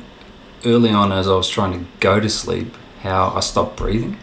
[0.65, 4.19] early on as I was trying to go to sleep how I stopped breathing.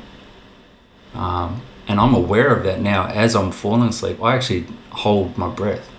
[1.13, 4.21] Um, and I'm aware of that now as I'm falling asleep.
[4.21, 5.89] I actually hold my breath.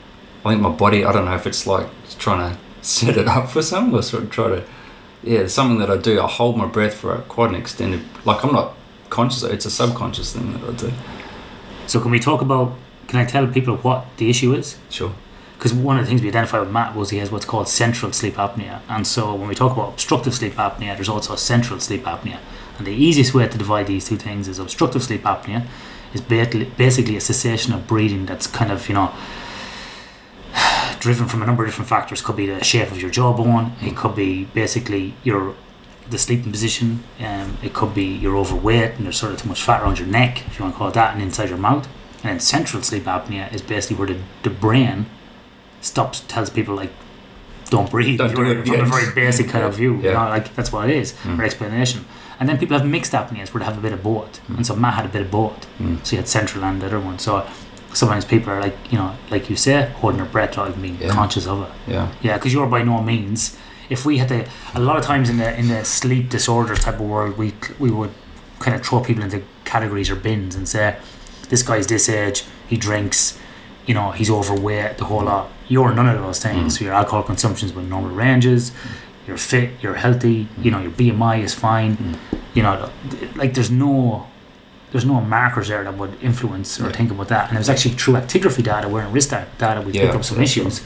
[0.47, 1.89] I think my body, I don't know if it's like
[2.19, 4.65] trying to set it up for something or sort of try to,
[5.23, 6.21] yeah, it's something that I do.
[6.21, 8.75] I hold my breath for quite an extended, like I'm not
[9.11, 10.93] conscious, it's a subconscious thing that I do.
[11.87, 12.75] So can we talk about,
[13.09, 14.79] can I tell people what the issue is?
[14.89, 15.13] Sure.
[15.57, 18.13] because one of the things we identified with Matt was he has what's called central
[18.13, 18.81] sleep apnea.
[18.89, 22.39] And so when we talk about obstructive sleep apnea, there's also central sleep apnea.
[22.79, 25.67] And the easiest way to divide these two things is obstructive sleep apnea
[26.13, 29.13] is ba- basically a cessation of breathing that's kind of, you know,
[31.07, 32.21] driven from a number of different factors.
[32.21, 35.55] Could be the shape of your jawbone, it could be basically your
[36.11, 39.63] the sleeping position, um, it could be you're overweight and there's sort of too much
[39.63, 41.87] fat around your neck, if you want to call it that, and inside your mouth.
[42.23, 45.07] And then central sleep apnea is basically where the, the brain
[45.81, 46.93] stops tells people like
[47.71, 48.83] don't breathe Don't do From- it, from yeah.
[48.83, 50.13] a very basic kind of view you Yeah.
[50.15, 51.39] know like that's what it is Mm.
[51.39, 52.05] or explanation
[52.39, 54.57] and then people have mixed apneas where they have a bit of both Mm.
[54.59, 55.99] and so Matt had a bit of both Mm.
[56.05, 57.45] so he had central and the other one so
[58.01, 60.99] sometimes people are like you know like you say holding their breath without even being
[61.01, 61.11] Yeah.
[61.21, 62.07] conscious of it Yeah.
[62.27, 63.41] yeah because you're by no means
[63.89, 64.41] if we had to
[64.75, 67.49] a lot of times in the in the sleep disorders type of world we
[67.85, 68.13] we would
[68.65, 70.87] kind of throw people into categories or bins and say
[71.51, 72.39] this guy's this age
[72.73, 73.39] he drinks
[73.87, 76.79] you know he's overweight the whole lot you're none of those things Mm.
[76.79, 78.73] so your alcohol consumption's within normal ranges
[79.27, 82.15] you're fit you're healthy you know your BMI is fine Mm.
[82.57, 82.75] you know
[83.41, 83.95] like there's no
[84.93, 86.93] there's no markers there that would influence or Yeah.
[86.97, 87.49] think about that.
[87.49, 90.25] And it was actually through actigraphy data where in risk data we Yeah, picked up
[90.25, 90.81] some issues.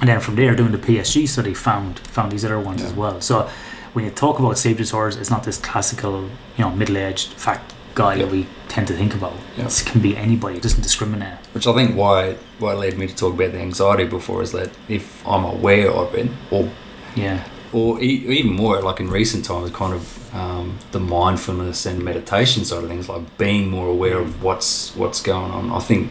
[0.00, 2.88] and then from there doing the PSG study found found these other ones Yeah.
[2.88, 3.20] as well.
[3.20, 3.48] So
[3.92, 6.14] when you talk about sleep disorders it's not this classical
[6.56, 7.60] you know middle-aged fat
[7.94, 9.34] guy that we tend to think about.
[9.58, 11.34] It can be anybody it doesn't discriminate.
[11.54, 14.70] Which I think why why led me to talk about the anxiety before is that
[14.88, 16.68] if I'm aware of it, or
[17.14, 17.38] yeah.
[17.72, 20.02] or e- even more like in recent times, kind of
[20.32, 25.20] um, the mindfulness and meditation side of things, like being more aware of what's what's
[25.22, 25.70] going on.
[25.70, 26.10] I think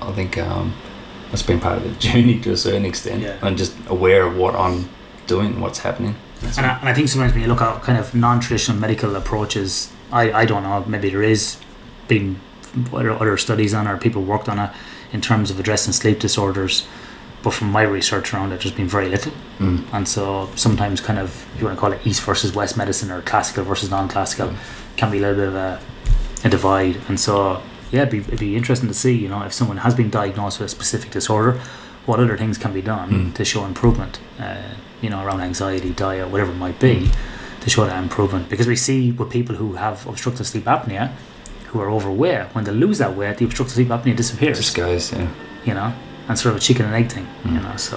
[0.00, 0.74] I think um,
[1.30, 3.36] that's been part of the journey to a certain extent, Yeah.
[3.42, 4.88] and just aware of what I'm
[5.26, 6.14] doing, what's happening.
[6.56, 9.92] And I, and I think sometimes when you look at kind of non-traditional medical approaches,
[10.12, 11.58] I, I don't know, maybe there is
[12.06, 12.38] been
[12.92, 14.70] other, other studies on it or people worked on it
[15.12, 16.86] in terms of addressing sleep disorders.
[17.42, 19.32] But from my research around it, there's been very little.
[19.58, 19.84] Mm.
[19.92, 23.22] And so sometimes kind of, you want to call it East versus West medicine or
[23.22, 24.52] classical versus non-classical,
[24.96, 25.80] can be a little bit of a,
[26.44, 26.96] a divide.
[27.08, 27.62] And so,
[27.92, 30.58] yeah, it'd be, it'd be interesting to see, you know, if someone has been diagnosed
[30.58, 31.60] with a specific disorder,
[32.06, 33.34] what other things can be done Mm.
[33.34, 34.56] to show improvement, uh,
[35.00, 37.08] you know, around anxiety, diet, whatever it might be,
[37.60, 38.48] to show that improvement.
[38.48, 41.12] Because we see with people who have obstructive sleep apnea,
[41.66, 45.28] who are overweight, when they lose that weight, the obstructive sleep apnea disappears, goes, yeah.
[45.64, 45.92] you know,
[46.28, 47.62] and sort of a chicken and egg thing, you Mm.
[47.62, 47.96] know, so,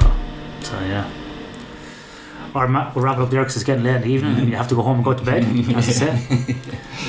[0.61, 1.09] so yeah.
[2.53, 4.49] Or Matt, we'll wrap it up there because it's getting late in the evening and
[4.49, 5.43] you have to go home and go to bed,
[5.75, 6.19] as I said.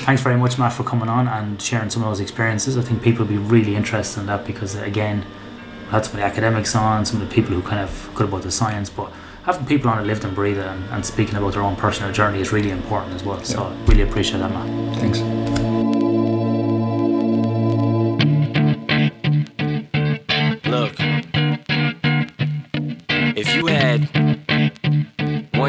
[0.06, 2.78] Thanks very much, Matt, for coming on and sharing some of those experiences.
[2.78, 5.24] I think people will be really interested in that because, again,
[5.86, 8.28] we had some of the academics on, some of the people who kind of good
[8.28, 9.10] about the science, but
[9.44, 12.12] having people on who lived and breathed it and, and speaking about their own personal
[12.12, 13.42] journey is really important as well.
[13.42, 14.96] So, really appreciate that, Matt.
[15.00, 15.61] Thanks.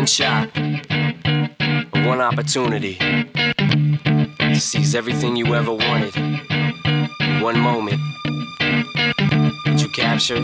[0.03, 0.49] One shot
[2.05, 2.95] one opportunity
[4.37, 6.13] to seize everything you ever wanted.
[7.41, 8.01] One moment,
[8.59, 10.43] that you captured,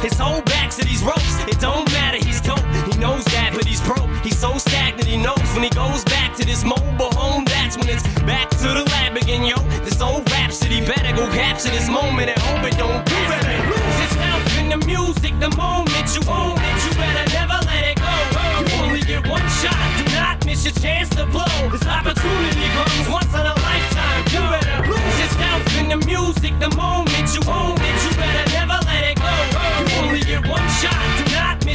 [0.00, 1.38] His whole back to these ropes.
[1.44, 2.18] It don't matter.
[2.18, 2.64] He's dope.
[2.90, 4.08] He knows that, but he's broke.
[4.24, 5.06] He's so stagnant.
[5.06, 7.44] He knows when he goes back to this mobile home.
[7.44, 9.56] That's when it's back to the lab again, yo.
[9.84, 13.44] This old rhapsody better go capture this moment and hope it don't do it.
[13.68, 16.76] Lose yourself in the music the moment you own it.
[16.84, 18.14] You better never let it go.
[18.60, 19.80] You only get one shot.
[19.98, 21.54] Do not miss your chance to blow.
[21.68, 24.22] This opportunity comes once in a lifetime.
[24.32, 27.96] You better lose yourself in the music the moment you own it.
[28.04, 28.19] You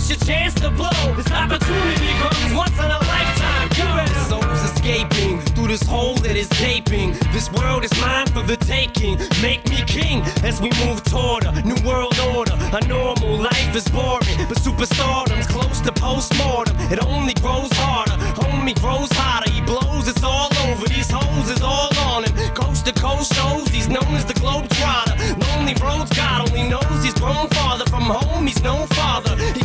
[0.08, 0.89] miss your chance to blow.
[1.16, 3.70] This opportunity comes once in a lifetime.
[3.76, 3.86] You
[4.30, 7.14] souls escaping through this hole that is gaping.
[7.32, 9.18] This world is mine for the taking.
[9.41, 12.53] Make me king as we move toward a new world order.
[12.74, 16.76] A normal life is boring, but superstardom's close to postmortem.
[16.91, 18.18] It only grows harder.
[18.39, 19.51] Homie grows hotter.
[19.51, 20.08] He blows.
[20.08, 20.88] It's all over.
[20.88, 22.34] These hoes is all on him.
[22.53, 23.68] Coast to coast shows.
[23.70, 25.16] He's known as the globe trotter.
[25.43, 26.12] Lonely roads.
[26.16, 28.45] God only knows he's grown farther from home.
[28.45, 29.36] He's no father.
[29.53, 29.64] He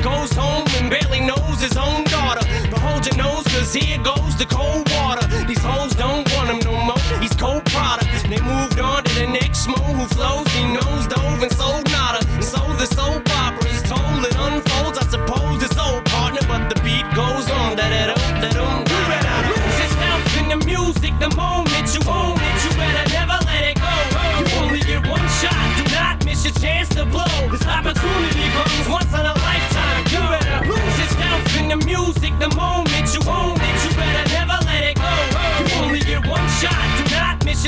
[3.91, 5.27] here goes the cold water.
[5.47, 7.03] These hoes don't want him no more.
[7.23, 8.09] He's cold product.
[8.31, 10.47] They moved on to the next mo who flows.
[10.55, 12.21] He nose dove and sold nada.
[12.37, 14.21] And so the soap opera is told.
[14.29, 14.99] It unfolds.
[15.03, 17.77] I suppose it's old partner, but the beat goes on.
[17.79, 18.79] Da da da da dum.
[18.91, 22.57] You better lose yourself in the music the moment you own it.
[22.65, 23.95] You better never let it go.
[24.39, 25.59] You only get one shot.
[25.79, 27.35] Do not miss your chance to blow.
[27.51, 30.03] This opportunity comes once in a lifetime.
[30.15, 33.60] You better lose yourself in the music the moment you own it.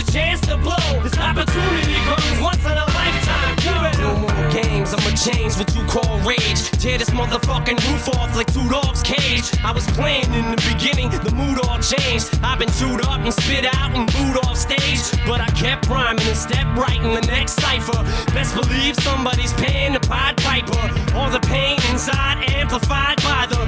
[0.02, 1.02] Your chance to blow.
[1.02, 3.56] This opportunity comes once in a lifetime.
[3.62, 4.94] You better no more games.
[4.94, 6.70] I'ma change what you call rage.
[6.82, 9.50] Tear this motherfucking roof off like two dogs' cage.
[9.64, 12.38] I was playing in the beginning, the mood all changed.
[12.42, 15.00] I've been chewed up and spit out and booed off stage.
[15.26, 18.02] But I kept rhyming and stepped right in the next cipher.
[18.32, 21.16] Best believe somebody's paying the Pied Piper.
[21.16, 23.61] All the pain inside amplified by the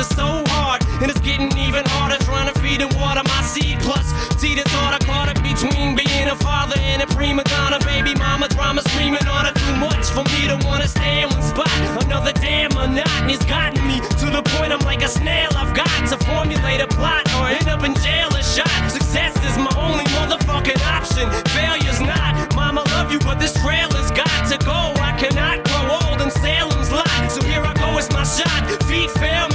[0.00, 0.80] are so hard.
[1.02, 3.78] And it's getting even harder trying to feed and water my seed.
[3.80, 4.06] Plus,
[4.40, 7.78] see the thought I caught up between being a father and a prima donna.
[7.84, 11.42] Baby mama drama screaming on her too much for me to wanna stay in one
[11.42, 11.68] spot.
[12.04, 15.50] Another damn monotony's gotten me to the point I'm like a snail.
[15.54, 18.72] I've got to formulate a plot or end up in jail or shot.
[18.88, 21.28] Success is my only motherfucking option.
[21.52, 22.54] Failure's not.
[22.54, 24.80] Mama love you, but this trailer's got to go.
[24.96, 27.10] I cannot grow old in Salem's lot.
[27.28, 28.62] So here I go, it's my shot.
[28.88, 29.49] Feet fail